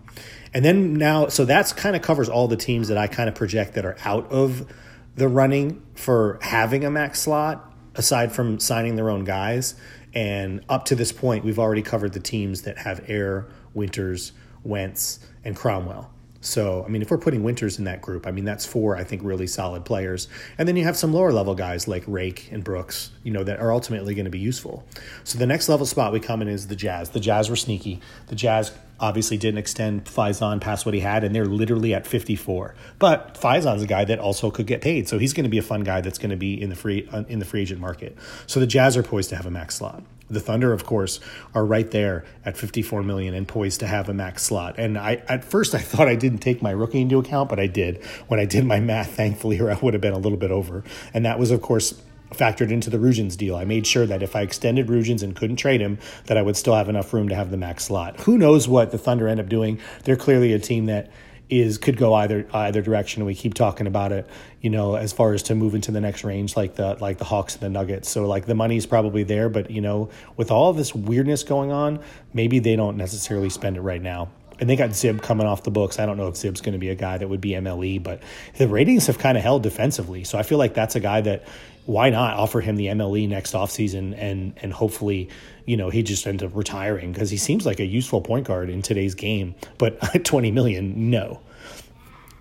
And 0.54 0.64
then 0.66 0.96
now, 0.96 1.28
so 1.28 1.46
that's 1.46 1.74
kind 1.74 1.96
of 1.96 2.02
covers 2.02 2.30
all 2.30 2.48
the 2.48 2.58
teams 2.58 2.88
that 2.88 2.98
I 2.98 3.08
kind 3.08 3.30
of 3.30 3.36
project 3.36 3.74
that 3.74 3.86
are 3.86 3.98
out 4.04 4.32
of 4.32 4.72
the 5.16 5.28
running 5.28 5.84
for 5.96 6.40
having 6.42 6.86
a 6.86 6.92
max 6.92 7.22
slot, 7.22 7.72
aside 7.96 8.32
from 8.32 8.60
signing 8.60 8.96
their 8.96 9.10
own 9.10 9.24
guys. 9.26 9.76
And 10.13 10.63
up 10.70 10.86
to 10.86 10.96
this 10.96 11.12
point, 11.12 11.46
we've 11.46 11.60
already 11.60 11.82
covered 11.82 12.13
the 12.13 12.20
teams 12.20 12.63
that 12.63 12.80
have 12.80 13.04
Air, 13.08 13.48
Winters, 13.74 14.32
Wentz, 14.63 15.20
and 15.44 15.56
Cromwell. 15.56 16.12
So, 16.42 16.86
I 16.86 16.88
mean, 16.88 17.01
if 17.01 17.12
we're 17.12 17.18
putting 17.18 17.44
Winters 17.44 17.80
in 17.80 17.86
that 17.86 18.01
group, 18.01 18.25
I 18.25 18.32
mean, 18.32 18.46
that's 18.46 18.66
four, 18.66 18.96
I 18.96 19.04
think, 19.04 19.22
really 19.25 19.46
solid 19.46 19.84
players. 19.84 20.30
And 20.58 20.68
then 20.68 20.78
you 20.78 20.86
have 20.86 20.96
some 20.96 21.13
lower 21.13 21.34
level 21.34 21.54
guys 21.54 21.86
like 21.86 22.04
Rake 22.08 22.50
and 22.51 22.63
Brooks, 22.63 23.12
you 23.24 23.32
know, 23.32 23.44
that 23.44 23.60
are 23.60 23.74
ultimately 23.74 24.16
going 24.16 24.25
to 24.25 24.32
be 24.32 24.39
useful. 24.39 24.88
So 25.25 25.38
the 25.38 25.46
next 25.46 25.68
level 25.68 25.86
spot 25.86 26.13
we 26.13 26.22
come 26.22 26.42
in 26.42 26.48
is 26.48 26.68
the 26.68 26.78
Jazz. 26.78 27.10
The 27.10 27.20
Jazz 27.20 27.50
were 27.50 27.58
sneaky. 27.58 28.00
The 28.28 28.36
Jazz 28.36 28.72
obviously 29.00 29.38
didn't 29.38 29.58
extend 29.58 30.06
Faison 30.06 30.60
past 30.60 30.86
what 30.86 30.94
he 30.94 31.00
had, 31.00 31.24
and 31.24 31.34
they're 31.34 31.46
literally 31.46 31.94
at 31.94 32.06
54. 32.06 32.75
But 32.98 33.36
Faison's 33.36 33.84
a 33.84 33.88
guy 33.88 34.06
that 34.06 34.20
also 34.20 34.51
could 34.51 34.68
get 34.68 34.82
paid, 34.82 35.08
so 35.08 35.18
he's 35.18 35.34
going 35.34 35.46
to 35.46 35.50
be 35.50 35.58
a 35.58 35.63
fun 35.63 35.82
guy 35.82 36.01
that's 36.01 36.18
going 36.18 36.32
to 36.32 36.38
be 36.38 36.60
in 36.62 36.70
the 36.70 36.75
free 36.75 37.08
uh, 37.12 37.24
in 37.27 37.39
the 37.39 37.46
free 37.46 37.62
agent 37.62 37.79
market. 37.79 38.18
So 38.48 38.60
the 38.60 38.68
Jazz 38.68 38.98
are 38.98 39.03
poised 39.03 39.29
to 39.29 39.36
have 39.36 39.46
a 39.46 39.51
max 39.51 39.75
slot. 39.75 40.03
The 40.29 40.39
Thunder, 40.39 40.72
of 40.74 40.86
course, 40.86 41.20
are 41.56 41.65
right 41.65 41.89
there 41.89 42.24
at 42.46 42.56
54 42.56 43.01
million 43.01 43.34
and 43.34 43.48
poised 43.48 43.79
to 43.79 43.88
have 43.88 44.10
a 44.10 44.13
max 44.13 44.44
slot. 44.44 44.75
And 44.77 44.98
I 44.98 45.24
at 45.27 45.44
first 45.44 45.74
I 45.74 45.79
thought 45.79 46.08
I 46.08 46.15
didn't 46.15 46.39
take 46.39 46.62
my 46.62 46.72
rookie 46.72 47.01
into 47.01 47.18
account, 47.18 47.50
but 47.50 47.60
I 47.60 47.68
did 47.68 48.03
when 48.27 48.39
I 48.39 48.46
did 48.46 48.65
my 48.65 48.79
math, 48.79 49.15
thankfully, 49.15 49.60
or 49.60 49.72
I 49.75 49.79
would 49.79 49.94
have 49.94 50.01
been 50.01 50.13
a 50.13 50.20
little 50.20 50.38
bit 50.38 50.51
over. 50.51 50.84
And 51.13 51.25
that 51.25 51.39
was, 51.39 51.51
of 51.51 51.62
course, 51.62 52.00
factored 52.32 52.72
into 52.72 52.90
the 52.90 52.98
Rugins 52.98 53.36
deal. 53.36 53.56
I 53.56 53.66
made 53.66 53.88
sure 53.88 54.06
that 54.06 54.24
if 54.24 54.36
I 54.36 54.42
extended 54.42 54.88
Rugins 54.88 55.24
and 55.24 55.36
couldn't 55.36 55.58
trade 55.58 55.82
him, 55.82 55.98
that 56.26 56.38
I 56.38 56.42
would 56.42 56.58
still 56.58 56.76
have 56.76 56.90
enough 56.90 57.14
room 57.14 57.30
to 57.30 57.36
have 57.36 57.52
the 57.52 57.58
max 57.58 57.86
slot. 57.86 58.20
Who 58.22 58.38
knows 58.38 58.68
what 58.68 58.92
the 58.92 58.98
Thunder 58.98 59.28
end 59.28 59.40
up 59.40 59.50
doing? 59.50 59.80
They're 60.04 60.16
clearly 60.16 60.54
a 60.54 60.60
team 60.60 60.86
that 60.88 61.12
is 61.50 61.80
could 61.80 61.98
go 61.98 62.14
either 62.14 62.48
either 62.54 62.82
direction. 62.82 63.26
We 63.26 63.34
keep 63.34 63.56
talking 63.56 63.88
about 63.88 64.12
it, 64.12 64.30
you 64.62 64.70
know, 64.70 64.96
as 64.96 65.12
far 65.12 65.34
as 65.34 65.42
to 65.44 65.56
move 65.56 65.74
into 65.74 65.92
the 65.92 66.00
next 66.00 66.24
range, 66.24 66.56
like 66.56 66.76
the 66.76 66.96
like 67.02 67.18
the 67.18 67.26
Hawks 67.26 67.56
and 67.56 67.62
the 67.62 67.70
Nuggets. 67.70 68.08
So 68.10 68.28
like 68.28 68.46
the 68.46 68.56
money's 68.56 68.86
probably 68.86 69.24
there, 69.24 69.50
but 69.50 69.72
you 69.72 69.82
know, 69.82 70.10
with 70.38 70.52
all 70.52 70.74
this 70.74 70.94
weirdness 70.94 71.44
going 71.44 71.72
on, 71.72 72.00
maybe 72.34 72.60
they 72.60 72.76
don't 72.76 72.98
necessarily 72.98 73.50
spend 73.50 73.78
it 73.78 73.82
right 73.82 74.02
now 74.02 74.30
and 74.60 74.70
they 74.70 74.76
got 74.76 74.94
Zib 74.94 75.22
coming 75.22 75.48
off 75.48 75.64
the 75.64 75.72
books. 75.72 76.00
I 76.00 76.06
don't 76.06 76.18
know 76.18 76.28
if 76.28 76.36
Zib's 76.36 76.62
going 76.62 76.74
to 76.74 76.80
be 76.80 76.90
a 76.90 76.96
guy 76.96 77.18
that 77.18 77.28
would 77.28 77.42
be 77.42 77.52
MLE, 77.52 78.04
but 78.04 78.22
the 78.58 78.68
ratings 78.68 79.08
have 79.08 79.18
kind 79.18 79.38
of 79.38 79.44
held 79.44 79.64
defensively. 79.64 80.24
So 80.24 80.38
I 80.38 80.44
feel 80.44 80.58
like 80.58 80.74
that's 80.74 80.96
a 80.96 81.00
guy 81.00 81.22
that 81.22 81.46
why 81.89 82.12
not 82.12 82.38
offer 82.38 82.62
him 82.62 82.75
the 82.75 82.86
MLE 82.86 83.27
next 83.27 83.53
offseason 83.53 84.15
and 84.15 84.53
and 84.58 84.72
hopefully, 84.72 85.27
you 85.65 85.75
know, 85.75 85.89
he 85.89 86.03
just 86.03 86.27
ends 86.27 86.43
up 86.43 86.55
retiring 86.55 87.12
because 87.12 87.31
he 87.31 87.38
seems 87.38 87.65
like 87.65 87.79
a 87.79 87.86
useful 87.86 88.22
point 88.22 88.46
guard 88.46 88.69
in 88.69 88.84
today's 88.84 89.15
game. 89.15 89.55
But 89.79 90.00
20 90.24 90.51
million, 90.51 91.10
no. 91.10 91.39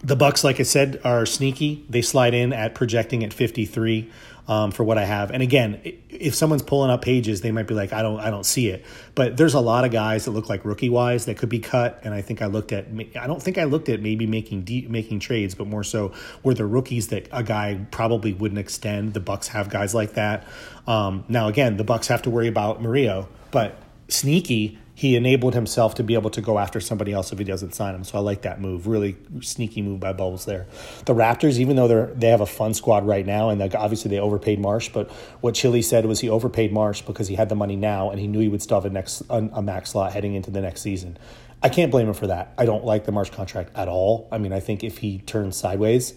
The 0.00 0.16
Bucks, 0.16 0.44
like 0.44 0.60
I 0.60 0.62
said, 0.62 1.00
are 1.04 1.26
sneaky. 1.26 1.84
They 1.88 2.02
slide 2.02 2.34
in 2.34 2.52
at 2.52 2.74
projecting 2.74 3.24
at 3.24 3.32
53 3.32 4.10
um, 4.48 4.70
for 4.70 4.82
what 4.82 4.96
I 4.96 5.04
have. 5.04 5.30
And 5.30 5.42
again, 5.42 5.80
if 6.08 6.34
someone's 6.34 6.62
pulling 6.62 6.90
up 6.90 7.02
pages, 7.02 7.42
they 7.42 7.52
might 7.52 7.66
be 7.66 7.74
like, 7.74 7.92
I 7.92 8.00
don't, 8.00 8.18
I 8.18 8.30
don't 8.30 8.46
see 8.46 8.68
it. 8.68 8.84
But 9.14 9.36
there's 9.36 9.54
a 9.54 9.60
lot 9.60 9.84
of 9.84 9.90
guys 9.90 10.24
that 10.24 10.30
look 10.30 10.48
like 10.48 10.64
rookie 10.64 10.88
wise 10.88 11.26
that 11.26 11.36
could 11.36 11.50
be 11.50 11.58
cut. 11.58 12.00
And 12.02 12.14
I 12.14 12.22
think 12.22 12.40
I 12.40 12.46
looked 12.46 12.72
at, 12.72 12.86
I 13.20 13.26
don't 13.26 13.42
think 13.42 13.58
I 13.58 13.64
looked 13.64 13.88
at 13.90 14.00
maybe 14.00 14.26
making 14.26 14.62
deep, 14.62 14.88
making 14.88 15.20
trades, 15.20 15.54
but 15.54 15.66
more 15.66 15.84
so 15.84 16.12
were 16.42 16.54
the 16.54 16.64
rookies 16.64 17.08
that 17.08 17.28
a 17.30 17.42
guy 17.42 17.78
probably 17.90 18.32
wouldn't 18.32 18.58
extend. 18.58 19.12
The 19.14 19.20
Bucks 19.20 19.48
have 19.48 19.68
guys 19.68 19.94
like 19.94 20.14
that. 20.14 20.46
Um, 20.86 21.24
now 21.28 21.48
again, 21.48 21.76
the 21.76 21.84
Bucks 21.84 22.08
have 22.08 22.22
to 22.22 22.30
worry 22.30 22.48
about 22.48 22.80
Mario, 22.80 23.28
but 23.50 23.76
sneaky 24.08 24.78
he 24.98 25.14
enabled 25.14 25.54
himself 25.54 25.94
to 25.94 26.02
be 26.02 26.14
able 26.14 26.28
to 26.28 26.40
go 26.40 26.58
after 26.58 26.80
somebody 26.80 27.12
else 27.12 27.30
if 27.30 27.38
he 27.38 27.44
doesn't 27.44 27.72
sign 27.72 27.94
him. 27.94 28.02
So 28.02 28.18
I 28.18 28.20
like 28.20 28.42
that 28.42 28.60
move. 28.60 28.88
Really 28.88 29.16
sneaky 29.42 29.80
move 29.80 30.00
by 30.00 30.12
Bubbles 30.12 30.44
there. 30.44 30.66
The 31.04 31.14
Raptors, 31.14 31.60
even 31.60 31.76
though 31.76 31.86
they're 31.86 32.06
they 32.06 32.26
have 32.30 32.40
a 32.40 32.46
fun 32.46 32.74
squad 32.74 33.06
right 33.06 33.24
now, 33.24 33.50
and 33.50 33.62
obviously 33.76 34.10
they 34.10 34.18
overpaid 34.18 34.58
Marsh, 34.58 34.88
but 34.88 35.08
what 35.40 35.54
Chili 35.54 35.82
said 35.82 36.04
was 36.06 36.18
he 36.18 36.28
overpaid 36.28 36.72
Marsh 36.72 37.02
because 37.02 37.28
he 37.28 37.36
had 37.36 37.48
the 37.48 37.54
money 37.54 37.76
now 37.76 38.10
and 38.10 38.18
he 38.18 38.26
knew 38.26 38.40
he 38.40 38.48
would 38.48 38.60
still 38.60 38.80
have 38.80 38.86
a 38.86 38.92
next 38.92 39.20
a, 39.30 39.36
a 39.52 39.62
max 39.62 39.90
slot 39.90 40.12
heading 40.12 40.34
into 40.34 40.50
the 40.50 40.60
next 40.60 40.80
season. 40.80 41.16
I 41.62 41.68
can't 41.68 41.92
blame 41.92 42.08
him 42.08 42.14
for 42.14 42.26
that. 42.26 42.52
I 42.58 42.64
don't 42.64 42.84
like 42.84 43.04
the 43.04 43.12
Marsh 43.12 43.30
contract 43.30 43.76
at 43.76 43.86
all. 43.86 44.26
I 44.32 44.38
mean, 44.38 44.52
I 44.52 44.58
think 44.58 44.82
if 44.82 44.98
he 44.98 45.18
turns 45.18 45.56
sideways, 45.56 46.14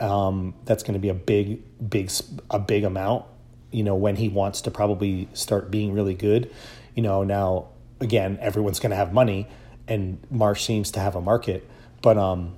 um, 0.00 0.52
that's 0.64 0.82
going 0.82 0.94
to 0.94 1.00
be 1.00 1.10
a 1.10 1.14
big, 1.14 1.62
big, 1.88 2.10
a 2.50 2.58
big 2.58 2.82
amount. 2.82 3.24
You 3.70 3.84
know, 3.84 3.94
when 3.94 4.16
he 4.16 4.28
wants 4.28 4.62
to 4.62 4.72
probably 4.72 5.28
start 5.32 5.70
being 5.70 5.92
really 5.92 6.14
good. 6.14 6.52
You 6.96 7.02
know, 7.02 7.22
now 7.22 7.68
again, 8.00 8.38
everyone's 8.40 8.80
going 8.80 8.90
to 8.90 8.96
have 8.96 9.12
money, 9.12 9.48
and 9.88 10.18
Marsh 10.30 10.64
seems 10.64 10.90
to 10.92 11.00
have 11.00 11.16
a 11.16 11.20
market. 11.20 11.68
But 12.02 12.18
um, 12.18 12.56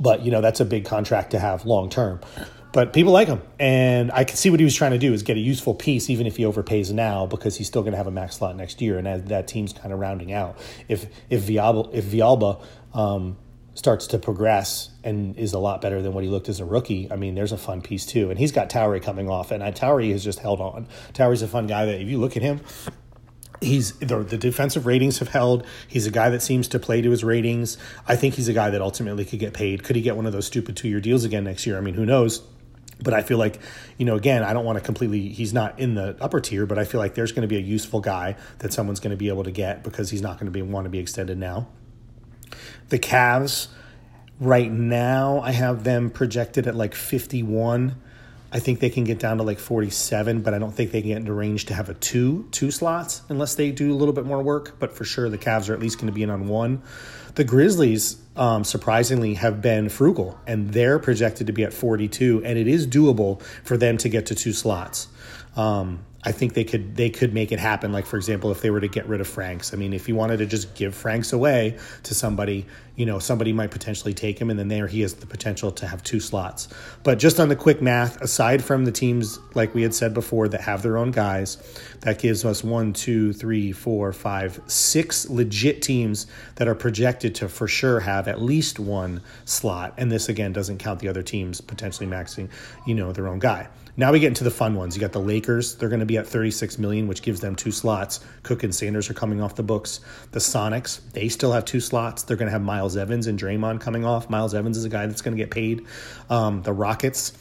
but 0.00 0.24
you 0.24 0.30
know 0.30 0.40
that's 0.40 0.60
a 0.60 0.64
big 0.64 0.84
contract 0.84 1.32
to 1.32 1.38
have 1.38 1.64
long 1.64 1.90
term. 1.90 2.20
But 2.72 2.92
people 2.92 3.12
like 3.12 3.28
him, 3.28 3.40
and 3.60 4.10
I 4.10 4.24
can 4.24 4.36
see 4.36 4.50
what 4.50 4.58
he 4.58 4.64
was 4.64 4.74
trying 4.74 4.90
to 4.90 4.98
do 4.98 5.12
is 5.12 5.22
get 5.22 5.36
a 5.36 5.40
useful 5.40 5.74
piece, 5.74 6.10
even 6.10 6.26
if 6.26 6.36
he 6.36 6.42
overpays 6.42 6.92
now, 6.92 7.24
because 7.24 7.56
he's 7.56 7.68
still 7.68 7.82
going 7.82 7.92
to 7.92 7.96
have 7.96 8.08
a 8.08 8.10
max 8.10 8.38
slot 8.38 8.56
next 8.56 8.82
year, 8.82 8.98
and 8.98 9.06
as 9.06 9.22
that 9.24 9.46
team's 9.46 9.72
kind 9.72 9.92
of 9.92 10.00
rounding 10.00 10.32
out. 10.32 10.58
If 10.88 11.06
if 11.30 11.42
Villalba 11.42 11.94
if 11.94 12.04
Villalba 12.06 12.60
um, 12.92 13.36
starts 13.74 14.08
to 14.08 14.18
progress 14.18 14.90
and 15.04 15.36
is 15.36 15.52
a 15.52 15.58
lot 15.58 15.82
better 15.82 16.00
than 16.02 16.14
what 16.14 16.24
he 16.24 16.30
looked 16.30 16.48
as 16.48 16.58
a 16.58 16.64
rookie, 16.64 17.10
I 17.12 17.16
mean, 17.16 17.34
there's 17.34 17.52
a 17.52 17.58
fun 17.58 17.80
piece 17.80 18.06
too. 18.06 18.30
And 18.30 18.38
he's 18.38 18.52
got 18.52 18.70
Towery 18.70 19.00
coming 19.00 19.28
off, 19.28 19.50
and 19.50 19.62
Towery 19.76 20.10
has 20.10 20.24
just 20.24 20.40
held 20.40 20.60
on. 20.60 20.88
Towery's 21.12 21.42
a 21.42 21.48
fun 21.48 21.66
guy 21.66 21.84
that 21.86 22.00
if 22.00 22.08
you 22.08 22.18
look 22.18 22.36
at 22.36 22.42
him, 22.42 22.60
he's 23.64 23.92
the, 23.98 24.18
the 24.18 24.38
defensive 24.38 24.86
ratings 24.86 25.18
have 25.18 25.28
held. 25.28 25.66
He's 25.88 26.06
a 26.06 26.10
guy 26.10 26.30
that 26.30 26.42
seems 26.42 26.68
to 26.68 26.78
play 26.78 27.02
to 27.02 27.10
his 27.10 27.24
ratings. 27.24 27.76
I 28.06 28.16
think 28.16 28.34
he's 28.34 28.48
a 28.48 28.52
guy 28.52 28.70
that 28.70 28.80
ultimately 28.80 29.24
could 29.24 29.38
get 29.38 29.54
paid. 29.54 29.82
Could 29.82 29.96
he 29.96 30.02
get 30.02 30.16
one 30.16 30.26
of 30.26 30.32
those 30.32 30.46
stupid 30.46 30.76
two 30.76 30.88
year 30.88 31.00
deals 31.00 31.24
again 31.24 31.44
next 31.44 31.66
year? 31.66 31.76
I 31.76 31.80
mean, 31.80 31.94
who 31.94 32.06
knows? 32.06 32.42
But 33.02 33.12
I 33.12 33.22
feel 33.22 33.38
like, 33.38 33.58
you 33.98 34.06
know, 34.06 34.14
again, 34.14 34.42
I 34.44 34.52
don't 34.52 34.64
want 34.64 34.78
to 34.78 34.84
completely, 34.84 35.28
he's 35.28 35.52
not 35.52 35.78
in 35.80 35.94
the 35.94 36.16
upper 36.20 36.40
tier, 36.40 36.64
but 36.64 36.78
I 36.78 36.84
feel 36.84 37.00
like 37.00 37.14
there's 37.14 37.32
going 37.32 37.42
to 37.42 37.48
be 37.48 37.56
a 37.56 37.60
useful 37.60 38.00
guy 38.00 38.36
that 38.58 38.72
someone's 38.72 39.00
going 39.00 39.10
to 39.10 39.16
be 39.16 39.28
able 39.28 39.44
to 39.44 39.50
get 39.50 39.82
because 39.82 40.10
he's 40.10 40.22
not 40.22 40.38
going 40.38 40.46
to 40.46 40.52
be 40.52 40.62
want 40.62 40.84
to 40.84 40.90
be 40.90 41.00
extended 41.00 41.36
now. 41.36 41.66
The 42.90 42.98
Cavs, 42.98 43.68
right 44.38 44.70
now, 44.70 45.40
I 45.40 45.52
have 45.52 45.84
them 45.84 46.10
projected 46.10 46.66
at 46.66 46.74
like 46.74 46.94
51. 46.94 47.96
I 48.54 48.60
think 48.60 48.78
they 48.78 48.88
can 48.88 49.02
get 49.02 49.18
down 49.18 49.38
to 49.38 49.42
like 49.42 49.58
47, 49.58 50.42
but 50.42 50.54
I 50.54 50.60
don't 50.60 50.70
think 50.70 50.92
they 50.92 51.00
can 51.00 51.10
get 51.10 51.16
into 51.16 51.32
range 51.32 51.64
to 51.66 51.74
have 51.74 51.88
a 51.88 51.94
two 51.94 52.46
two 52.52 52.70
slots 52.70 53.22
unless 53.28 53.56
they 53.56 53.72
do 53.72 53.92
a 53.92 53.96
little 53.96 54.14
bit 54.14 54.24
more 54.24 54.40
work. 54.40 54.76
But 54.78 54.92
for 54.92 55.04
sure, 55.04 55.28
the 55.28 55.36
Cavs 55.36 55.68
are 55.68 55.74
at 55.74 55.80
least 55.80 55.98
going 55.98 56.06
to 56.06 56.12
be 56.12 56.22
in 56.22 56.30
on 56.30 56.46
one. 56.46 56.80
The 57.34 57.42
Grizzlies, 57.42 58.16
um, 58.36 58.62
surprisingly, 58.62 59.34
have 59.34 59.60
been 59.60 59.88
frugal, 59.88 60.38
and 60.46 60.70
they're 60.70 61.00
projected 61.00 61.48
to 61.48 61.52
be 61.52 61.64
at 61.64 61.72
42, 61.72 62.42
and 62.44 62.56
it 62.56 62.68
is 62.68 62.86
doable 62.86 63.42
for 63.64 63.76
them 63.76 63.98
to 63.98 64.08
get 64.08 64.26
to 64.26 64.36
two 64.36 64.52
slots. 64.52 65.08
Um, 65.56 66.04
I 66.26 66.32
think 66.32 66.54
they 66.54 66.64
could 66.64 66.96
they 66.96 67.10
could 67.10 67.34
make 67.34 67.52
it 67.52 67.58
happen. 67.58 67.92
Like 67.92 68.06
for 68.06 68.16
example, 68.16 68.50
if 68.50 68.62
they 68.62 68.70
were 68.70 68.80
to 68.80 68.88
get 68.88 69.06
rid 69.06 69.20
of 69.20 69.28
Franks, 69.28 69.74
I 69.74 69.76
mean, 69.76 69.92
if 69.92 70.08
you 70.08 70.14
wanted 70.14 70.38
to 70.38 70.46
just 70.46 70.74
give 70.74 70.94
Franks 70.94 71.32
away 71.34 71.78
to 72.04 72.14
somebody, 72.14 72.64
you 72.96 73.04
know, 73.04 73.18
somebody 73.18 73.52
might 73.52 73.70
potentially 73.70 74.14
take 74.14 74.38
him, 74.38 74.48
and 74.48 74.58
then 74.58 74.68
there 74.68 74.86
he 74.86 75.02
has 75.02 75.14
the 75.14 75.26
potential 75.26 75.70
to 75.72 75.86
have 75.86 76.02
two 76.02 76.20
slots. 76.20 76.68
But 77.02 77.18
just 77.18 77.38
on 77.38 77.50
the 77.50 77.56
quick 77.56 77.82
math, 77.82 78.20
aside 78.22 78.64
from 78.64 78.86
the 78.86 78.92
teams 78.92 79.38
like 79.54 79.74
we 79.74 79.82
had 79.82 79.94
said 79.94 80.14
before 80.14 80.48
that 80.48 80.62
have 80.62 80.82
their 80.82 80.96
own 80.96 81.10
guys, 81.10 81.58
that 82.00 82.18
gives 82.18 82.44
us 82.44 82.64
one, 82.64 82.94
two, 82.94 83.34
three, 83.34 83.72
four, 83.72 84.12
five, 84.14 84.60
six 84.66 85.28
legit 85.28 85.82
teams 85.82 86.26
that 86.54 86.68
are 86.68 86.74
projected 86.74 87.34
to 87.34 87.48
for 87.50 87.68
sure 87.68 88.00
have 88.00 88.28
at 88.28 88.40
least 88.40 88.78
one 88.78 89.20
slot. 89.44 89.92
And 89.98 90.10
this 90.10 90.30
again 90.30 90.54
doesn't 90.54 90.78
count 90.78 91.00
the 91.00 91.08
other 91.08 91.22
teams 91.22 91.60
potentially 91.60 92.08
maxing, 92.08 92.48
you 92.86 92.94
know, 92.94 93.12
their 93.12 93.28
own 93.28 93.40
guy. 93.40 93.68
Now 93.96 94.10
we 94.10 94.18
get 94.18 94.28
into 94.28 94.42
the 94.42 94.50
fun 94.50 94.74
ones. 94.74 94.96
You 94.96 95.00
got 95.00 95.12
the 95.12 95.20
Lakers; 95.20 95.76
they're 95.76 95.88
going 95.88 96.00
to 96.00 96.06
be 96.06 96.13
at 96.18 96.26
36 96.26 96.78
million, 96.78 97.06
which 97.06 97.22
gives 97.22 97.40
them 97.40 97.54
two 97.54 97.72
slots. 97.72 98.20
Cook 98.42 98.62
and 98.62 98.74
Sanders 98.74 99.10
are 99.10 99.14
coming 99.14 99.40
off 99.40 99.54
the 99.54 99.62
books. 99.62 100.00
The 100.32 100.40
Sonics, 100.40 101.00
they 101.12 101.28
still 101.28 101.52
have 101.52 101.64
two 101.64 101.80
slots. 101.80 102.22
They're 102.22 102.36
going 102.36 102.48
to 102.48 102.52
have 102.52 102.62
Miles 102.62 102.96
Evans 102.96 103.26
and 103.26 103.38
Draymond 103.38 103.80
coming 103.80 104.04
off. 104.04 104.30
Miles 104.30 104.54
Evans 104.54 104.76
is 104.76 104.84
a 104.84 104.88
guy 104.88 105.06
that's 105.06 105.22
going 105.22 105.36
to 105.36 105.42
get 105.42 105.50
paid. 105.50 105.86
Um, 106.30 106.62
the 106.62 106.72
Rockets, 106.72 107.32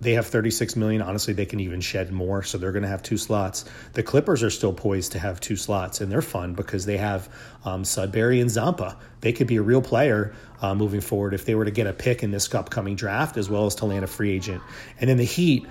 they 0.00 0.14
have 0.14 0.26
36 0.26 0.76
million. 0.76 1.02
Honestly, 1.02 1.34
they 1.34 1.44
can 1.44 1.60
even 1.60 1.80
shed 1.80 2.10
more, 2.10 2.42
so 2.42 2.56
they're 2.56 2.72
going 2.72 2.82
to 2.82 2.88
have 2.88 3.02
two 3.02 3.18
slots. 3.18 3.66
The 3.92 4.02
Clippers 4.02 4.42
are 4.42 4.50
still 4.50 4.72
poised 4.72 5.12
to 5.12 5.18
have 5.18 5.40
two 5.40 5.56
slots, 5.56 6.00
and 6.00 6.10
they're 6.10 6.22
fun 6.22 6.54
because 6.54 6.86
they 6.86 6.96
have 6.96 7.28
um, 7.64 7.84
Sudbury 7.84 8.40
and 8.40 8.50
Zampa. 8.50 8.96
They 9.20 9.32
could 9.32 9.46
be 9.46 9.56
a 9.56 9.62
real 9.62 9.82
player 9.82 10.34
uh, 10.62 10.74
moving 10.74 11.02
forward 11.02 11.34
if 11.34 11.44
they 11.44 11.54
were 11.54 11.66
to 11.66 11.70
get 11.70 11.86
a 11.86 11.92
pick 11.92 12.22
in 12.22 12.30
this 12.30 12.52
upcoming 12.54 12.96
draft, 12.96 13.36
as 13.36 13.50
well 13.50 13.66
as 13.66 13.74
to 13.76 13.86
land 13.86 14.04
a 14.04 14.08
free 14.08 14.32
agent. 14.32 14.62
And 15.00 15.10
then 15.10 15.18
the 15.18 15.24
Heat, 15.24 15.66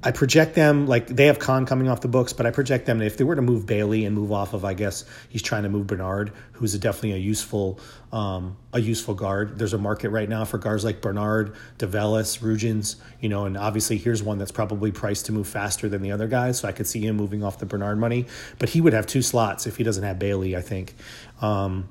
I 0.00 0.12
project 0.12 0.54
them 0.54 0.86
like 0.86 1.08
they 1.08 1.26
have 1.26 1.40
Khan 1.40 1.66
coming 1.66 1.88
off 1.88 2.00
the 2.02 2.08
books, 2.08 2.32
but 2.32 2.46
I 2.46 2.52
project 2.52 2.86
them 2.86 3.02
if 3.02 3.16
they 3.16 3.24
were 3.24 3.34
to 3.34 3.42
move 3.42 3.66
Bailey 3.66 4.04
and 4.04 4.14
move 4.14 4.30
off 4.30 4.54
of, 4.54 4.64
I 4.64 4.74
guess 4.74 5.04
he's 5.28 5.42
trying 5.42 5.64
to 5.64 5.68
move 5.68 5.88
Bernard, 5.88 6.32
who's 6.52 6.72
a, 6.74 6.78
definitely 6.78 7.14
a 7.14 7.16
useful, 7.16 7.80
um, 8.12 8.56
a 8.72 8.80
useful 8.80 9.14
guard. 9.14 9.58
There's 9.58 9.74
a 9.74 9.78
market 9.78 10.10
right 10.10 10.28
now 10.28 10.44
for 10.44 10.56
guards 10.56 10.84
like 10.84 11.00
Bernard, 11.00 11.56
Develis, 11.78 12.38
Rugins, 12.38 12.94
you 13.20 13.28
know, 13.28 13.46
and 13.46 13.56
obviously 13.56 13.96
here's 13.96 14.22
one 14.22 14.38
that's 14.38 14.52
probably 14.52 14.92
priced 14.92 15.26
to 15.26 15.32
move 15.32 15.48
faster 15.48 15.88
than 15.88 16.00
the 16.00 16.12
other 16.12 16.28
guys, 16.28 16.60
so 16.60 16.68
I 16.68 16.72
could 16.72 16.86
see 16.86 17.04
him 17.04 17.16
moving 17.16 17.42
off 17.42 17.58
the 17.58 17.66
Bernard 17.66 17.98
money, 17.98 18.26
but 18.60 18.68
he 18.68 18.80
would 18.80 18.92
have 18.92 19.06
two 19.06 19.22
slots 19.22 19.66
if 19.66 19.78
he 19.78 19.82
doesn't 19.82 20.04
have 20.04 20.20
Bailey, 20.20 20.56
I 20.56 20.60
think. 20.60 20.94
Um, 21.40 21.88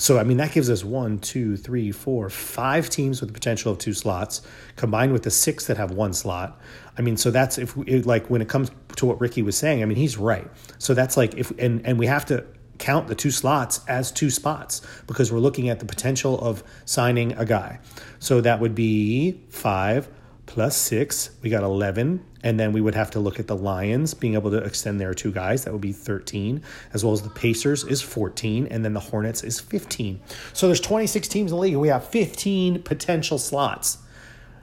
so 0.00 0.18
I 0.18 0.24
mean 0.24 0.38
that 0.38 0.52
gives 0.52 0.70
us 0.70 0.82
one, 0.82 1.18
two, 1.18 1.58
three, 1.58 1.92
four, 1.92 2.30
five 2.30 2.88
teams 2.88 3.20
with 3.20 3.28
the 3.28 3.34
potential 3.34 3.70
of 3.70 3.76
two 3.76 3.92
slots, 3.92 4.40
combined 4.76 5.12
with 5.12 5.24
the 5.24 5.30
six 5.30 5.66
that 5.66 5.76
have 5.76 5.90
one 5.90 6.14
slot. 6.14 6.58
I 6.96 7.02
mean, 7.02 7.18
so 7.18 7.30
that's 7.30 7.58
if 7.58 7.76
we, 7.76 8.00
like 8.00 8.30
when 8.30 8.40
it 8.40 8.48
comes 8.48 8.70
to 8.96 9.04
what 9.04 9.20
Ricky 9.20 9.42
was 9.42 9.58
saying. 9.58 9.82
I 9.82 9.84
mean, 9.84 9.98
he's 9.98 10.16
right. 10.16 10.50
So 10.78 10.94
that's 10.94 11.18
like 11.18 11.34
if 11.34 11.50
and 11.58 11.86
and 11.86 11.98
we 11.98 12.06
have 12.06 12.24
to 12.26 12.46
count 12.78 13.08
the 13.08 13.14
two 13.14 13.30
slots 13.30 13.80
as 13.88 14.10
two 14.10 14.30
spots 14.30 14.80
because 15.06 15.30
we're 15.30 15.38
looking 15.38 15.68
at 15.68 15.80
the 15.80 15.84
potential 15.84 16.40
of 16.40 16.64
signing 16.86 17.34
a 17.34 17.44
guy. 17.44 17.78
So 18.20 18.40
that 18.40 18.58
would 18.58 18.74
be 18.74 19.42
five 19.50 20.08
plus 20.46 20.78
six. 20.78 21.30
We 21.42 21.50
got 21.50 21.62
11. 21.62 22.24
And 22.42 22.58
then 22.58 22.72
we 22.72 22.80
would 22.80 22.94
have 22.94 23.10
to 23.10 23.20
look 23.20 23.38
at 23.38 23.46
the 23.46 23.56
Lions 23.56 24.14
being 24.14 24.34
able 24.34 24.50
to 24.50 24.58
extend 24.58 25.00
their 25.00 25.12
two 25.12 25.30
guys. 25.30 25.64
That 25.64 25.72
would 25.72 25.82
be 25.82 25.92
13, 25.92 26.62
as 26.94 27.04
well 27.04 27.12
as 27.12 27.22
the 27.22 27.28
Pacers 27.28 27.84
is 27.84 28.00
14, 28.00 28.68
and 28.70 28.84
then 28.84 28.94
the 28.94 29.00
Hornets 29.00 29.44
is 29.44 29.60
15. 29.60 30.20
So 30.52 30.66
there's 30.66 30.80
26 30.80 31.28
teams 31.28 31.50
in 31.52 31.56
the 31.56 31.60
league, 31.60 31.76
we 31.76 31.88
have 31.88 32.06
15 32.08 32.82
potential 32.82 33.38
slots 33.38 33.98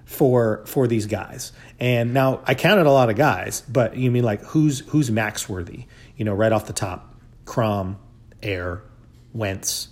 for 0.08 0.64
for 0.66 0.88
these 0.88 1.06
guys. 1.06 1.52
And 1.80 2.14
now 2.14 2.42
I 2.46 2.56
counted 2.56 2.86
a 2.88 2.92
lot 2.92 3.10
of 3.10 3.18
guys, 3.18 3.62
but 3.68 3.98
you 3.98 4.10
mean 4.10 4.24
like 4.24 4.42
who's 4.42 4.80
who's 4.80 5.12
max 5.12 5.48
worthy? 5.48 5.86
You 6.16 6.26
know, 6.26 6.34
right 6.34 6.52
off 6.52 6.66
the 6.66 6.74
top, 6.74 7.14
Crom, 7.46 8.00
Air, 8.42 8.82
Wentz. 9.34 9.90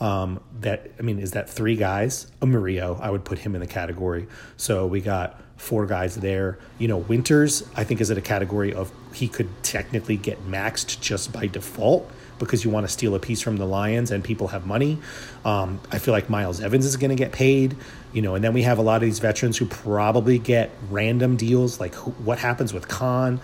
Um, 0.00 0.40
that 0.60 0.92
I 0.98 1.02
mean, 1.02 1.18
is 1.18 1.32
that 1.32 1.50
three 1.50 1.74
guys? 1.74 2.30
A 2.40 2.46
Mario, 2.46 2.98
I 3.02 3.10
would 3.10 3.24
put 3.24 3.38
him 3.38 3.54
in 3.54 3.60
the 3.60 3.66
category. 3.66 4.28
So 4.56 4.86
we 4.86 5.00
got 5.00 5.40
four 5.58 5.84
guys 5.84 6.14
there. 6.16 6.58
You 6.78 6.88
know, 6.88 6.96
Winters, 6.96 7.68
I 7.76 7.84
think, 7.84 8.00
is 8.00 8.10
at 8.10 8.16
a 8.16 8.22
category 8.22 8.72
of 8.72 8.90
he 9.12 9.28
could 9.28 9.50
technically 9.62 10.16
get 10.16 10.46
maxed 10.46 11.00
just 11.00 11.32
by 11.32 11.46
default 11.46 12.10
because 12.38 12.64
you 12.64 12.70
want 12.70 12.86
to 12.86 12.92
steal 12.92 13.14
a 13.16 13.18
piece 13.18 13.42
from 13.42 13.56
the 13.56 13.66
Lions 13.66 14.10
and 14.12 14.22
people 14.22 14.48
have 14.48 14.64
money. 14.64 14.98
Um, 15.44 15.80
I 15.90 15.98
feel 15.98 16.12
like 16.12 16.30
Miles 16.30 16.60
Evans 16.60 16.86
is 16.86 16.96
going 16.96 17.10
to 17.10 17.16
get 17.16 17.32
paid, 17.32 17.76
you 18.12 18.22
know, 18.22 18.36
and 18.36 18.44
then 18.44 18.52
we 18.52 18.62
have 18.62 18.78
a 18.78 18.82
lot 18.82 18.96
of 18.96 19.02
these 19.02 19.18
veterans 19.18 19.58
who 19.58 19.66
probably 19.66 20.38
get 20.38 20.70
random 20.88 21.36
deals. 21.36 21.80
Like 21.80 21.94
who, 21.96 22.12
what 22.12 22.38
happens 22.38 22.72
with 22.72 22.86
Khan? 22.86 23.40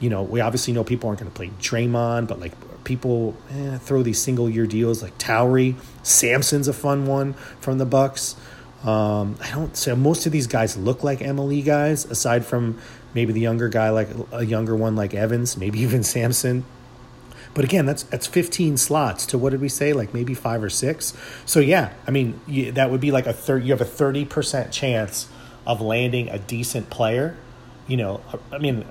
You 0.00 0.08
know, 0.08 0.22
we 0.22 0.40
obviously 0.40 0.72
know 0.72 0.84
people 0.84 1.08
aren't 1.08 1.20
going 1.20 1.30
to 1.30 1.36
play 1.36 1.50
Draymond, 1.60 2.28
but 2.28 2.40
like 2.40 2.54
people 2.84 3.36
eh, 3.50 3.76
throw 3.78 4.02
these 4.02 4.18
single 4.18 4.48
year 4.48 4.66
deals 4.66 5.02
like 5.02 5.18
Towery. 5.18 5.76
Sampson's 6.02 6.68
a 6.68 6.72
fun 6.72 7.06
one 7.06 7.34
from 7.60 7.76
the 7.76 7.84
Bucks. 7.84 8.34
Um, 8.84 9.36
I 9.40 9.50
don't 9.50 9.76
so 9.76 9.96
most 9.96 10.26
of 10.26 10.32
these 10.32 10.46
guys 10.46 10.76
look 10.76 11.02
like 11.02 11.18
MLE 11.18 11.64
guys, 11.64 12.04
aside 12.04 12.44
from 12.44 12.78
maybe 13.12 13.32
the 13.32 13.40
younger 13.40 13.68
guy 13.68 13.90
like 13.90 14.08
a 14.30 14.44
younger 14.44 14.76
one 14.76 14.94
like 14.94 15.14
Evans, 15.14 15.56
maybe 15.56 15.80
even 15.82 16.02
Sampson. 16.02 16.64
But 17.54 17.64
again, 17.64 17.86
that's 17.86 18.04
that's 18.04 18.26
15 18.26 18.76
slots 18.76 19.26
to 19.26 19.38
what 19.38 19.50
did 19.50 19.60
we 19.60 19.68
say? 19.68 19.92
Like 19.92 20.14
maybe 20.14 20.34
five 20.34 20.62
or 20.62 20.70
six. 20.70 21.12
So 21.44 21.58
yeah, 21.58 21.92
I 22.06 22.12
mean 22.12 22.40
you, 22.46 22.70
that 22.72 22.90
would 22.90 23.00
be 23.00 23.10
like 23.10 23.26
a 23.26 23.32
third. 23.32 23.64
You 23.64 23.72
have 23.72 23.80
a 23.80 23.84
30 23.84 24.24
percent 24.26 24.72
chance 24.72 25.28
of 25.66 25.80
landing 25.80 26.28
a 26.28 26.38
decent 26.38 26.88
player. 26.88 27.36
You 27.88 27.96
know, 27.96 28.20
I 28.52 28.58
mean, 28.58 28.84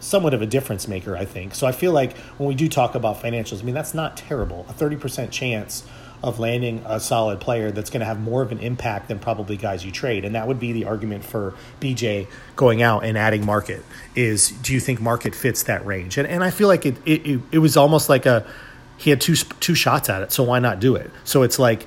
somewhat 0.00 0.34
of 0.34 0.42
a 0.42 0.46
difference 0.46 0.88
maker, 0.88 1.16
I 1.16 1.24
think. 1.24 1.54
So 1.54 1.66
I 1.66 1.72
feel 1.72 1.92
like 1.92 2.16
when 2.36 2.48
we 2.48 2.54
do 2.54 2.68
talk 2.68 2.94
about 2.94 3.22
financials, 3.22 3.60
I 3.60 3.64
mean 3.64 3.74
that's 3.74 3.94
not 3.94 4.16
terrible. 4.16 4.66
A 4.68 4.74
30 4.74 4.96
percent 4.96 5.30
chance 5.30 5.84
of 6.22 6.38
landing 6.38 6.82
a 6.86 7.00
solid 7.00 7.40
player 7.40 7.70
that's 7.70 7.88
going 7.90 8.00
to 8.00 8.06
have 8.06 8.20
more 8.20 8.42
of 8.42 8.52
an 8.52 8.58
impact 8.58 9.08
than 9.08 9.18
probably 9.18 9.56
guys 9.56 9.84
you 9.84 9.90
trade. 9.90 10.24
And 10.24 10.34
that 10.34 10.46
would 10.46 10.60
be 10.60 10.72
the 10.72 10.84
argument 10.84 11.24
for 11.24 11.54
BJ 11.80 12.26
going 12.56 12.82
out 12.82 13.04
and 13.04 13.16
adding 13.16 13.44
market 13.44 13.82
is 14.14 14.50
do 14.50 14.74
you 14.74 14.80
think 14.80 15.00
market 15.00 15.34
fits 15.34 15.62
that 15.64 15.84
range? 15.86 16.18
And, 16.18 16.28
and 16.28 16.44
I 16.44 16.50
feel 16.50 16.68
like 16.68 16.84
it, 16.84 16.96
it, 17.06 17.40
it 17.50 17.58
was 17.58 17.76
almost 17.76 18.08
like 18.08 18.26
a, 18.26 18.46
he 18.98 19.08
had 19.08 19.20
two, 19.20 19.34
two 19.34 19.74
shots 19.74 20.10
at 20.10 20.22
it. 20.22 20.30
So 20.30 20.42
why 20.42 20.58
not 20.58 20.78
do 20.78 20.94
it? 20.94 21.10
So 21.24 21.42
it's 21.42 21.58
like, 21.58 21.86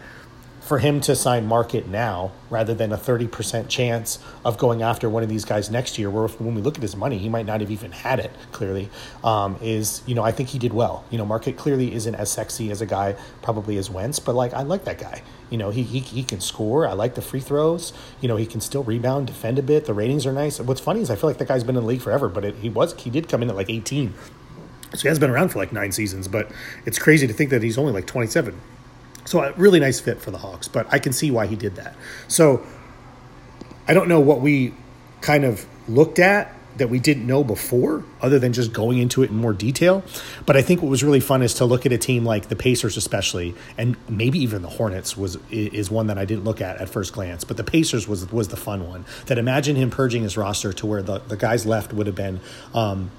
for 0.63 0.79
him 0.79 1.01
to 1.01 1.15
sign 1.15 1.45
market 1.45 1.87
now 1.87 2.31
rather 2.49 2.73
than 2.73 2.93
a 2.93 2.97
30% 2.97 3.67
chance 3.67 4.19
of 4.45 4.57
going 4.57 4.81
after 4.81 5.09
one 5.09 5.21
of 5.21 5.27
these 5.27 5.43
guys 5.43 5.69
next 5.69 5.99
year 5.99 6.09
where 6.09 6.23
if, 6.23 6.39
when 6.39 6.55
we 6.55 6.61
look 6.61 6.77
at 6.77 6.81
his 6.81 6.95
money 6.95 7.17
he 7.17 7.27
might 7.27 7.45
not 7.45 7.59
have 7.59 7.69
even 7.69 7.91
had 7.91 8.19
it 8.19 8.31
clearly 8.53 8.89
um, 9.23 9.57
is 9.61 10.01
you 10.05 10.15
know 10.15 10.23
i 10.23 10.31
think 10.31 10.49
he 10.49 10.59
did 10.59 10.73
well. 10.73 11.03
You 11.09 11.17
know 11.17 11.25
market 11.25 11.57
clearly 11.57 11.93
isn't 11.93 12.15
as 12.15 12.31
sexy 12.31 12.71
as 12.71 12.81
a 12.81 12.85
guy 12.85 13.15
probably 13.41 13.77
as 13.77 13.89
wentz 13.89 14.19
but 14.19 14.35
like 14.35 14.53
i 14.53 14.61
like 14.61 14.85
that 14.85 14.97
guy. 14.97 15.21
You 15.49 15.57
know 15.57 15.69
he, 15.69 15.83
he, 15.83 15.99
he 15.99 16.23
can 16.23 16.41
score. 16.41 16.87
I 16.87 16.93
like 16.93 17.15
the 17.15 17.21
free 17.21 17.41
throws. 17.41 17.93
You 18.21 18.27
know 18.27 18.37
he 18.37 18.45
can 18.45 18.61
still 18.61 18.83
rebound 18.83 19.27
defend 19.27 19.59
a 19.59 19.61
bit. 19.61 19.85
The 19.85 19.93
ratings 19.93 20.25
are 20.25 20.33
nice. 20.33 20.59
What's 20.59 20.81
funny 20.81 21.01
is 21.01 21.09
i 21.09 21.15
feel 21.15 21.29
like 21.29 21.37
that 21.37 21.47
guy's 21.47 21.63
been 21.63 21.75
in 21.75 21.83
the 21.83 21.87
league 21.87 22.01
forever 22.01 22.29
but 22.29 22.45
it, 22.45 22.55
he 22.55 22.69
was 22.69 22.93
he 23.01 23.09
did 23.09 23.27
come 23.27 23.43
in 23.43 23.49
at 23.49 23.55
like 23.55 23.69
18 23.69 24.13
so 24.93 25.01
he 25.01 25.07
has 25.07 25.19
been 25.19 25.29
around 25.29 25.49
for 25.49 25.59
like 25.59 25.73
nine 25.73 25.91
seasons 25.91 26.27
but 26.27 26.49
it's 26.85 26.99
crazy 26.99 27.27
to 27.27 27.33
think 27.33 27.49
that 27.49 27.63
he's 27.63 27.77
only 27.77 27.91
like 27.91 28.07
27 28.07 28.59
so 29.25 29.41
a 29.41 29.53
really 29.53 29.79
nice 29.79 29.99
fit 29.99 30.21
for 30.21 30.31
the 30.31 30.37
Hawks, 30.37 30.67
but 30.67 30.87
I 30.91 30.99
can 30.99 31.13
see 31.13 31.31
why 31.31 31.47
he 31.47 31.55
did 31.55 31.75
that. 31.75 31.95
So 32.27 32.65
I 33.87 33.93
don't 33.93 34.07
know 34.07 34.19
what 34.19 34.41
we 34.41 34.73
kind 35.21 35.45
of 35.45 35.65
looked 35.87 36.19
at 36.19 36.53
that 36.77 36.89
we 36.89 36.99
didn't 36.99 37.27
know 37.27 37.43
before, 37.43 38.03
other 38.21 38.39
than 38.39 38.51
just 38.51 38.73
going 38.73 38.97
into 38.97 39.21
it 39.21 39.29
in 39.29 39.35
more 39.35 39.53
detail. 39.53 40.03
But 40.45 40.57
I 40.57 40.61
think 40.61 40.81
what 40.81 40.89
was 40.89 41.03
really 41.03 41.19
fun 41.19 41.41
is 41.43 41.53
to 41.55 41.65
look 41.65 41.85
at 41.85 41.91
a 41.91 41.97
team 41.97 42.25
like 42.25 42.49
the 42.49 42.55
Pacers, 42.55 42.97
especially, 42.97 43.53
and 43.77 43.95
maybe 44.09 44.39
even 44.39 44.61
the 44.61 44.69
Hornets 44.69 45.15
was 45.15 45.37
is 45.51 45.91
one 45.91 46.07
that 46.07 46.17
I 46.17 46.25
didn't 46.25 46.43
look 46.43 46.61
at 46.61 46.77
at 46.77 46.89
first 46.89 47.13
glance. 47.13 47.43
But 47.43 47.57
the 47.57 47.63
Pacers 47.63 48.07
was 48.07 48.31
was 48.31 48.47
the 48.47 48.57
fun 48.57 48.87
one. 48.87 49.05
That 49.27 49.37
imagine 49.37 49.75
him 49.75 49.91
purging 49.91 50.23
his 50.23 50.35
roster 50.35 50.73
to 50.73 50.85
where 50.85 51.03
the 51.03 51.19
the 51.19 51.37
guys 51.37 51.65
left 51.65 51.93
would 51.93 52.07
have 52.07 52.15
been. 52.15 52.39
Um, 52.73 53.11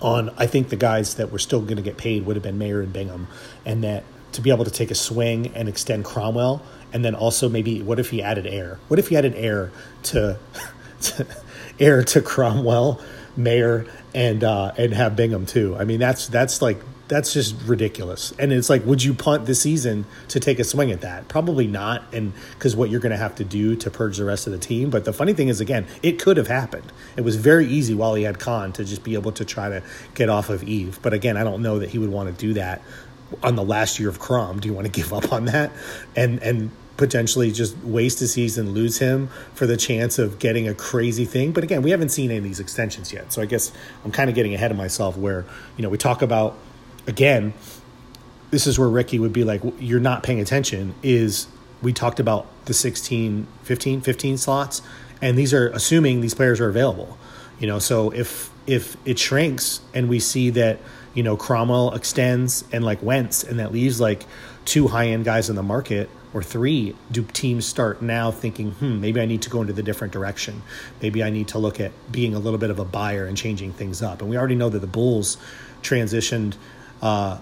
on, 0.00 0.30
I 0.36 0.46
think 0.46 0.68
the 0.68 0.76
guys 0.76 1.14
that 1.14 1.32
were 1.32 1.38
still 1.38 1.62
going 1.62 1.76
to 1.76 1.82
get 1.82 1.96
paid 1.96 2.26
would 2.26 2.36
have 2.36 2.42
been 2.42 2.58
Mayer 2.58 2.82
and 2.82 2.92
Bingham, 2.92 3.26
and 3.64 3.82
that 3.84 4.04
to 4.34 4.40
be 4.40 4.50
able 4.50 4.64
to 4.64 4.70
take 4.70 4.90
a 4.90 4.94
swing 4.94 5.52
and 5.54 5.68
extend 5.68 6.04
Cromwell, 6.04 6.62
and 6.92 7.04
then 7.04 7.14
also 7.14 7.48
maybe 7.48 7.82
what 7.82 7.98
if 7.98 8.10
he 8.10 8.22
added 8.22 8.46
air? 8.46 8.78
What 8.88 8.98
if 8.98 9.08
he 9.08 9.16
added 9.16 9.34
air 9.36 9.72
to, 10.04 10.38
to 11.00 11.26
air 11.80 12.02
to 12.04 12.20
Cromwell, 12.20 13.00
Mayor, 13.36 13.86
and 14.14 14.44
uh, 14.44 14.72
and 14.76 14.92
have 14.92 15.16
Bingham 15.16 15.46
too? 15.46 15.76
I 15.76 15.84
mean, 15.84 16.00
that's 16.00 16.28
that's 16.28 16.62
like 16.62 16.78
that's 17.06 17.32
just 17.32 17.54
ridiculous. 17.66 18.32
And 18.38 18.52
it's 18.52 18.70
like, 18.70 18.84
would 18.86 19.02
you 19.02 19.12
punt 19.12 19.46
the 19.46 19.54
season 19.54 20.06
to 20.28 20.40
take 20.40 20.58
a 20.58 20.64
swing 20.64 20.90
at 20.90 21.02
that? 21.02 21.28
Probably 21.28 21.66
not, 21.66 22.02
and 22.12 22.32
because 22.52 22.74
what 22.74 22.90
you're 22.90 23.00
going 23.00 23.12
to 23.12 23.18
have 23.18 23.34
to 23.36 23.44
do 23.44 23.76
to 23.76 23.90
purge 23.90 24.16
the 24.16 24.24
rest 24.24 24.46
of 24.46 24.52
the 24.52 24.58
team. 24.58 24.90
But 24.90 25.04
the 25.04 25.12
funny 25.12 25.34
thing 25.34 25.48
is, 25.48 25.60
again, 25.60 25.86
it 26.02 26.18
could 26.18 26.36
have 26.36 26.48
happened. 26.48 26.92
It 27.16 27.20
was 27.22 27.36
very 27.36 27.66
easy 27.66 27.94
while 27.94 28.14
he 28.14 28.22
had 28.22 28.38
Con 28.38 28.72
to 28.74 28.84
just 28.84 29.04
be 29.04 29.14
able 29.14 29.32
to 29.32 29.44
try 29.44 29.68
to 29.68 29.82
get 30.14 30.28
off 30.28 30.48
of 30.48 30.62
Eve. 30.64 30.98
But 31.02 31.12
again, 31.12 31.36
I 31.36 31.44
don't 31.44 31.62
know 31.62 31.78
that 31.80 31.90
he 31.90 31.98
would 31.98 32.10
want 32.10 32.30
to 32.30 32.40
do 32.40 32.54
that 32.54 32.80
on 33.42 33.56
the 33.56 33.62
last 33.62 33.98
year 33.98 34.08
of 34.08 34.18
Crom. 34.18 34.60
Do 34.60 34.68
you 34.68 34.74
want 34.74 34.86
to 34.86 34.92
give 34.92 35.12
up 35.12 35.32
on 35.32 35.46
that 35.46 35.72
and 36.16 36.42
and 36.42 36.70
potentially 36.96 37.50
just 37.50 37.76
waste 37.78 38.22
a 38.22 38.28
season, 38.28 38.70
lose 38.70 38.98
him 38.98 39.28
for 39.54 39.66
the 39.66 39.76
chance 39.76 40.18
of 40.18 40.38
getting 40.38 40.68
a 40.68 40.74
crazy 40.74 41.24
thing? 41.24 41.52
But 41.52 41.64
again, 41.64 41.82
we 41.82 41.90
haven't 41.90 42.10
seen 42.10 42.30
any 42.30 42.38
of 42.38 42.44
these 42.44 42.60
extensions 42.60 43.12
yet, 43.12 43.32
so 43.32 43.42
I 43.42 43.46
guess 43.46 43.72
I'm 44.04 44.12
kind 44.12 44.30
of 44.30 44.36
getting 44.36 44.54
ahead 44.54 44.70
of 44.70 44.76
myself. 44.76 45.16
Where 45.16 45.44
you 45.76 45.82
know 45.82 45.88
we 45.88 45.98
talk 45.98 46.22
about 46.22 46.56
again, 47.06 47.52
this 48.50 48.66
is 48.66 48.78
where 48.78 48.88
Ricky 48.88 49.18
would 49.18 49.32
be 49.32 49.44
like, 49.44 49.62
"You're 49.78 50.00
not 50.00 50.22
paying 50.22 50.40
attention." 50.40 50.94
Is 51.02 51.46
we 51.82 51.92
talked 51.92 52.18
about 52.18 52.46
the 52.64 52.74
16, 52.74 53.46
15, 53.62 54.00
15 54.00 54.38
slots, 54.38 54.80
and 55.20 55.36
these 55.36 55.52
are 55.52 55.68
assuming 55.68 56.20
these 56.20 56.34
players 56.34 56.60
are 56.60 56.68
available. 56.68 57.18
You 57.58 57.66
know, 57.66 57.78
so 57.78 58.10
if 58.10 58.50
if 58.66 58.96
it 59.04 59.18
shrinks 59.18 59.80
and 59.92 60.08
we 60.08 60.18
see 60.18 60.50
that 60.50 60.78
you 61.14 61.22
know, 61.22 61.36
Cromwell 61.36 61.94
extends 61.94 62.64
and 62.72 62.84
like 62.84 63.02
Wentz, 63.02 63.44
and 63.44 63.58
that 63.60 63.72
leaves 63.72 64.00
like 64.00 64.24
two 64.64 64.88
high 64.88 65.08
end 65.08 65.24
guys 65.24 65.48
in 65.48 65.56
the 65.56 65.62
market 65.62 66.10
or 66.32 66.42
three. 66.42 66.94
Do 67.10 67.22
teams 67.32 67.64
start 67.64 68.02
now 68.02 68.30
thinking, 68.30 68.72
hmm, 68.72 69.00
maybe 69.00 69.20
I 69.20 69.26
need 69.26 69.42
to 69.42 69.50
go 69.50 69.60
into 69.60 69.72
the 69.72 69.82
different 69.82 70.12
direction? 70.12 70.62
Maybe 71.00 71.22
I 71.22 71.30
need 71.30 71.48
to 71.48 71.58
look 71.58 71.80
at 71.80 71.92
being 72.10 72.34
a 72.34 72.38
little 72.38 72.58
bit 72.58 72.70
of 72.70 72.78
a 72.78 72.84
buyer 72.84 73.24
and 73.24 73.36
changing 73.36 73.72
things 73.72 74.02
up. 74.02 74.20
And 74.20 74.28
we 74.28 74.36
already 74.36 74.56
know 74.56 74.68
that 74.68 74.80
the 74.80 74.86
Bulls 74.86 75.36
transitioned 75.82 76.56
uh, 77.00 77.38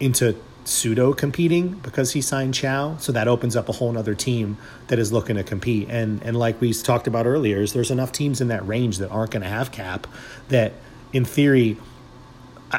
into 0.00 0.36
pseudo 0.64 1.12
competing 1.12 1.74
because 1.74 2.12
he 2.12 2.20
signed 2.20 2.54
Chao. 2.54 2.96
So 2.96 3.12
that 3.12 3.28
opens 3.28 3.54
up 3.54 3.68
a 3.68 3.72
whole 3.72 3.96
other 3.96 4.14
team 4.14 4.56
that 4.88 4.98
is 4.98 5.12
looking 5.12 5.36
to 5.36 5.44
compete. 5.44 5.88
And 5.90 6.22
and 6.22 6.36
like 6.36 6.60
we 6.60 6.72
talked 6.72 7.06
about 7.06 7.26
earlier, 7.26 7.60
is 7.60 7.72
there's 7.72 7.90
enough 7.90 8.12
teams 8.12 8.40
in 8.40 8.48
that 8.48 8.66
range 8.66 8.98
that 8.98 9.10
aren't 9.10 9.30
going 9.30 9.42
to 9.42 9.48
have 9.48 9.70
cap 9.70 10.06
that 10.48 10.72
in 11.12 11.24
theory 11.24 11.76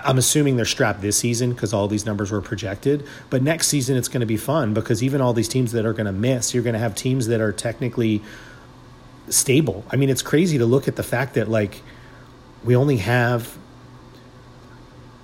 I'm 0.04 0.18
assuming 0.18 0.56
they're 0.56 0.66
strapped 0.66 1.02
this 1.02 1.18
season 1.18 1.54
because 1.54 1.74
all 1.74 1.88
these 1.88 2.06
numbers 2.06 2.32
were 2.32 2.42
projected. 2.42 3.06
But 3.30 3.42
next 3.42 3.68
season, 3.68 3.98
it's 3.98 4.08
going 4.08 4.22
to 4.22 4.26
be 4.26 4.38
fun 4.38 4.74
because 4.74 5.04
even 5.04 5.22
all 5.22 5.34
these 5.34 5.48
teams 5.48 5.72
that 5.74 5.86
are 5.86 5.94
going 5.94 6.06
to 6.08 6.12
miss, 6.12 6.54
you're 6.54 6.64
going 6.64 6.74
to 6.74 6.80
have 6.80 6.96
teams 6.96 7.28
that 7.28 7.42
are 7.42 7.52
technically 7.52 8.22
stable. 9.30 9.86
I 9.90 9.96
mean, 9.96 10.10
it's 10.10 10.22
crazy 10.22 10.58
to 10.58 10.66
look 10.66 10.88
at 10.88 10.96
the 10.96 11.04
fact 11.04 11.36
that 11.36 11.50
like 11.50 11.82
we 12.64 12.76
only 12.76 12.98
have 12.98 13.58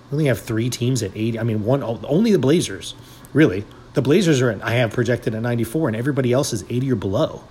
we 0.10 0.16
only 0.16 0.26
have 0.26 0.40
three 0.40 0.70
teams 0.70 1.02
at 1.04 1.12
80. 1.16 1.40
I 1.40 1.44
mean, 1.44 1.64
one 1.64 1.82
only 1.84 2.32
the 2.32 2.40
Blazers, 2.40 2.96
really. 3.34 3.66
The 3.94 4.02
Blazers 4.02 4.42
are 4.42 4.50
at, 4.50 4.64
I 4.64 4.72
have 4.72 4.92
projected 4.94 5.36
at 5.36 5.42
94, 5.42 5.90
and 5.90 5.98
everybody 5.98 6.32
else 6.32 6.54
is 6.54 6.64
80 6.70 6.92
or 6.92 6.96
below. 6.96 7.44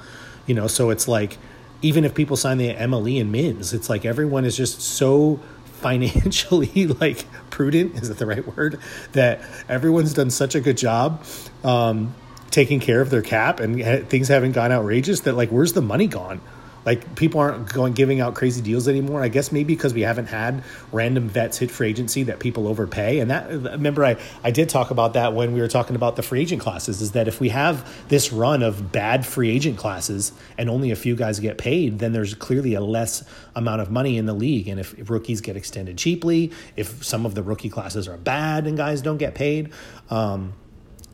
You 0.46 0.54
know, 0.54 0.66
so 0.66 0.90
it's 0.90 1.08
like 1.08 1.38
even 1.82 2.04
if 2.04 2.14
people 2.14 2.36
sign 2.36 2.58
the 2.58 2.74
MLE 2.74 3.20
and 3.20 3.32
Mims, 3.32 3.72
it's 3.72 3.88
like 3.88 4.04
everyone 4.04 4.44
is 4.44 4.56
just 4.56 4.80
so 4.80 5.40
financially 5.80 6.86
like 7.00 7.24
prudent 7.50 7.96
is 7.96 8.08
that 8.08 8.18
the 8.18 8.26
right 8.26 8.46
word 8.56 8.78
that 9.12 9.40
everyone's 9.68 10.14
done 10.14 10.30
such 10.30 10.54
a 10.54 10.60
good 10.60 10.76
job 10.76 11.24
um, 11.64 12.14
taking 12.50 12.80
care 12.80 13.00
of 13.00 13.10
their 13.10 13.22
cap 13.22 13.60
and 13.60 14.08
things 14.08 14.28
haven't 14.28 14.52
gone 14.52 14.72
outrageous 14.72 15.20
that 15.20 15.34
like 15.34 15.50
where's 15.50 15.72
the 15.72 15.82
money 15.82 16.06
gone 16.06 16.40
like 16.84 17.14
people 17.14 17.40
aren't 17.40 17.72
going 17.72 17.92
giving 17.92 18.20
out 18.20 18.34
crazy 18.34 18.60
deals 18.62 18.88
anymore. 18.88 19.22
I 19.22 19.28
guess 19.28 19.52
maybe 19.52 19.74
because 19.74 19.92
we 19.94 20.02
haven't 20.02 20.26
had 20.26 20.62
random 20.92 21.28
vets 21.28 21.58
hit 21.58 21.70
free 21.70 21.88
agency 21.88 22.22
that 22.24 22.38
people 22.38 22.66
overpay. 22.66 23.18
And 23.20 23.30
that 23.30 23.50
remember 23.50 24.04
I 24.04 24.16
I 24.42 24.50
did 24.50 24.68
talk 24.68 24.90
about 24.90 25.14
that 25.14 25.34
when 25.34 25.52
we 25.52 25.60
were 25.60 25.68
talking 25.68 25.96
about 25.96 26.16
the 26.16 26.22
free 26.22 26.40
agent 26.40 26.62
classes. 26.62 27.00
Is 27.00 27.12
that 27.12 27.28
if 27.28 27.40
we 27.40 27.50
have 27.50 28.08
this 28.08 28.32
run 28.32 28.62
of 28.62 28.92
bad 28.92 29.26
free 29.26 29.50
agent 29.50 29.76
classes 29.76 30.32
and 30.56 30.70
only 30.70 30.90
a 30.90 30.96
few 30.96 31.16
guys 31.16 31.40
get 31.40 31.58
paid, 31.58 31.98
then 31.98 32.12
there's 32.12 32.34
clearly 32.34 32.74
a 32.74 32.80
less 32.80 33.24
amount 33.54 33.80
of 33.80 33.90
money 33.90 34.16
in 34.16 34.26
the 34.26 34.34
league. 34.34 34.68
And 34.68 34.80
if, 34.80 34.98
if 34.98 35.10
rookies 35.10 35.40
get 35.40 35.56
extended 35.56 35.98
cheaply, 35.98 36.52
if 36.76 37.04
some 37.04 37.26
of 37.26 37.34
the 37.34 37.42
rookie 37.42 37.68
classes 37.68 38.08
are 38.08 38.16
bad 38.16 38.66
and 38.66 38.76
guys 38.76 39.02
don't 39.02 39.18
get 39.18 39.34
paid. 39.34 39.72
Um, 40.08 40.54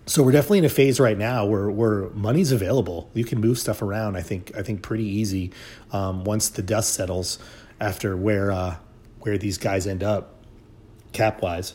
so 0.06 0.22
we're 0.22 0.32
definitely 0.32 0.58
in 0.58 0.64
a 0.64 0.70
phase 0.70 1.00
right 1.00 1.18
now 1.18 1.44
where 1.44 1.68
where 1.68 2.08
money's 2.10 2.52
available. 2.52 3.10
You 3.12 3.24
can 3.24 3.40
move 3.40 3.58
stuff 3.58 3.82
around. 3.82 4.16
I 4.16 4.22
think 4.22 4.56
I 4.56 4.62
think 4.62 4.82
pretty 4.82 5.04
easy 5.04 5.52
um, 5.92 6.24
once 6.24 6.48
the 6.48 6.62
dust 6.62 6.94
settles 6.94 7.38
after 7.80 8.16
where 8.16 8.52
uh, 8.52 8.76
where 9.20 9.36
these 9.36 9.58
guys 9.58 9.86
end 9.86 10.04
up 10.04 10.34
cap 11.12 11.42
wise. 11.42 11.74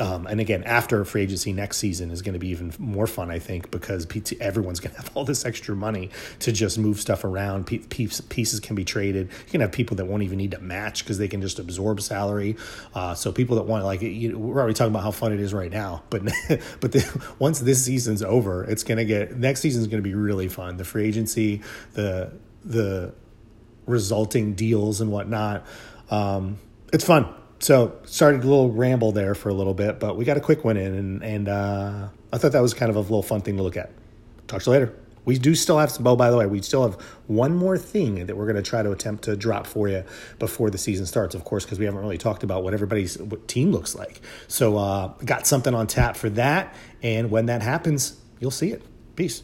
Um, 0.00 0.26
and 0.26 0.40
again, 0.40 0.62
after 0.64 1.04
free 1.04 1.22
agency 1.22 1.52
next 1.52 1.78
season 1.78 2.10
is 2.10 2.22
going 2.22 2.34
to 2.34 2.38
be 2.38 2.48
even 2.48 2.72
more 2.78 3.06
fun, 3.06 3.30
I 3.30 3.38
think, 3.38 3.70
because 3.70 4.06
everyone's 4.40 4.80
going 4.80 4.94
to 4.94 5.00
have 5.00 5.10
all 5.14 5.24
this 5.24 5.44
extra 5.44 5.74
money 5.74 6.10
to 6.40 6.52
just 6.52 6.78
move 6.78 7.00
stuff 7.00 7.24
around. 7.24 7.64
Pieces 7.66 8.60
can 8.60 8.76
be 8.76 8.84
traded. 8.84 9.28
You 9.28 9.50
can 9.50 9.60
have 9.60 9.72
people 9.72 9.96
that 9.96 10.06
won't 10.06 10.22
even 10.22 10.38
need 10.38 10.52
to 10.52 10.60
match 10.60 11.04
because 11.04 11.18
they 11.18 11.28
can 11.28 11.40
just 11.40 11.58
absorb 11.58 12.00
salary. 12.00 12.56
Uh, 12.94 13.14
so 13.14 13.32
people 13.32 13.56
that 13.56 13.64
want 13.64 13.84
like 13.84 14.02
you 14.02 14.32
know, 14.32 14.38
we're 14.38 14.60
already 14.60 14.74
talking 14.74 14.92
about 14.92 15.02
how 15.02 15.10
fun 15.10 15.32
it 15.32 15.40
is 15.40 15.52
right 15.52 15.70
now, 15.70 16.02
but 16.10 16.22
but 16.80 16.92
the, 16.92 17.24
once 17.38 17.60
this 17.60 17.84
season's 17.84 18.22
over, 18.22 18.64
it's 18.64 18.84
going 18.84 18.98
to 18.98 19.04
get 19.04 19.36
next 19.36 19.60
season's 19.60 19.86
going 19.86 20.02
to 20.02 20.08
be 20.08 20.14
really 20.14 20.48
fun. 20.48 20.76
The 20.76 20.84
free 20.84 21.06
agency, 21.06 21.62
the 21.94 22.32
the 22.64 23.14
resulting 23.86 24.54
deals 24.54 25.00
and 25.00 25.10
whatnot. 25.10 25.66
Um, 26.10 26.58
it's 26.92 27.04
fun 27.04 27.34
so 27.60 27.96
started 28.04 28.44
a 28.44 28.46
little 28.46 28.70
ramble 28.70 29.12
there 29.12 29.34
for 29.34 29.48
a 29.48 29.54
little 29.54 29.74
bit, 29.74 29.98
but 29.98 30.16
we 30.16 30.24
got 30.24 30.36
a 30.36 30.40
quick 30.40 30.64
one 30.64 30.76
in, 30.76 30.94
and 30.94 31.22
and 31.24 31.48
uh, 31.48 32.08
I 32.32 32.38
thought 32.38 32.52
that 32.52 32.62
was 32.62 32.74
kind 32.74 32.90
of 32.90 32.96
a 32.96 33.00
little 33.00 33.22
fun 33.22 33.40
thing 33.40 33.56
to 33.56 33.62
look 33.62 33.76
at. 33.76 33.90
Talk 34.46 34.62
to 34.62 34.70
you 34.70 34.72
later. 34.72 34.94
We 35.24 35.38
do 35.38 35.54
still 35.54 35.78
have 35.78 35.90
some. 35.90 36.06
Oh, 36.06 36.16
by 36.16 36.30
the 36.30 36.36
way, 36.36 36.46
we 36.46 36.62
still 36.62 36.88
have 36.88 36.94
one 37.26 37.54
more 37.54 37.76
thing 37.76 38.26
that 38.26 38.36
we're 38.36 38.46
going 38.46 38.56
to 38.56 38.62
try 38.62 38.82
to 38.82 38.90
attempt 38.92 39.24
to 39.24 39.36
drop 39.36 39.66
for 39.66 39.88
you 39.88 40.04
before 40.38 40.70
the 40.70 40.78
season 40.78 41.04
starts. 41.04 41.34
Of 41.34 41.44
course, 41.44 41.64
because 41.64 41.78
we 41.78 41.84
haven't 41.84 42.00
really 42.00 42.16
talked 42.16 42.42
about 42.42 42.62
what 42.62 42.72
everybody's 42.72 43.18
what 43.18 43.46
team 43.46 43.72
looks 43.72 43.94
like. 43.94 44.20
So, 44.46 44.78
uh, 44.78 45.08
got 45.24 45.46
something 45.46 45.74
on 45.74 45.86
tap 45.86 46.16
for 46.16 46.30
that, 46.30 46.74
and 47.02 47.30
when 47.30 47.46
that 47.46 47.60
happens, 47.60 48.18
you'll 48.40 48.50
see 48.50 48.70
it. 48.70 48.82
Peace. 49.16 49.42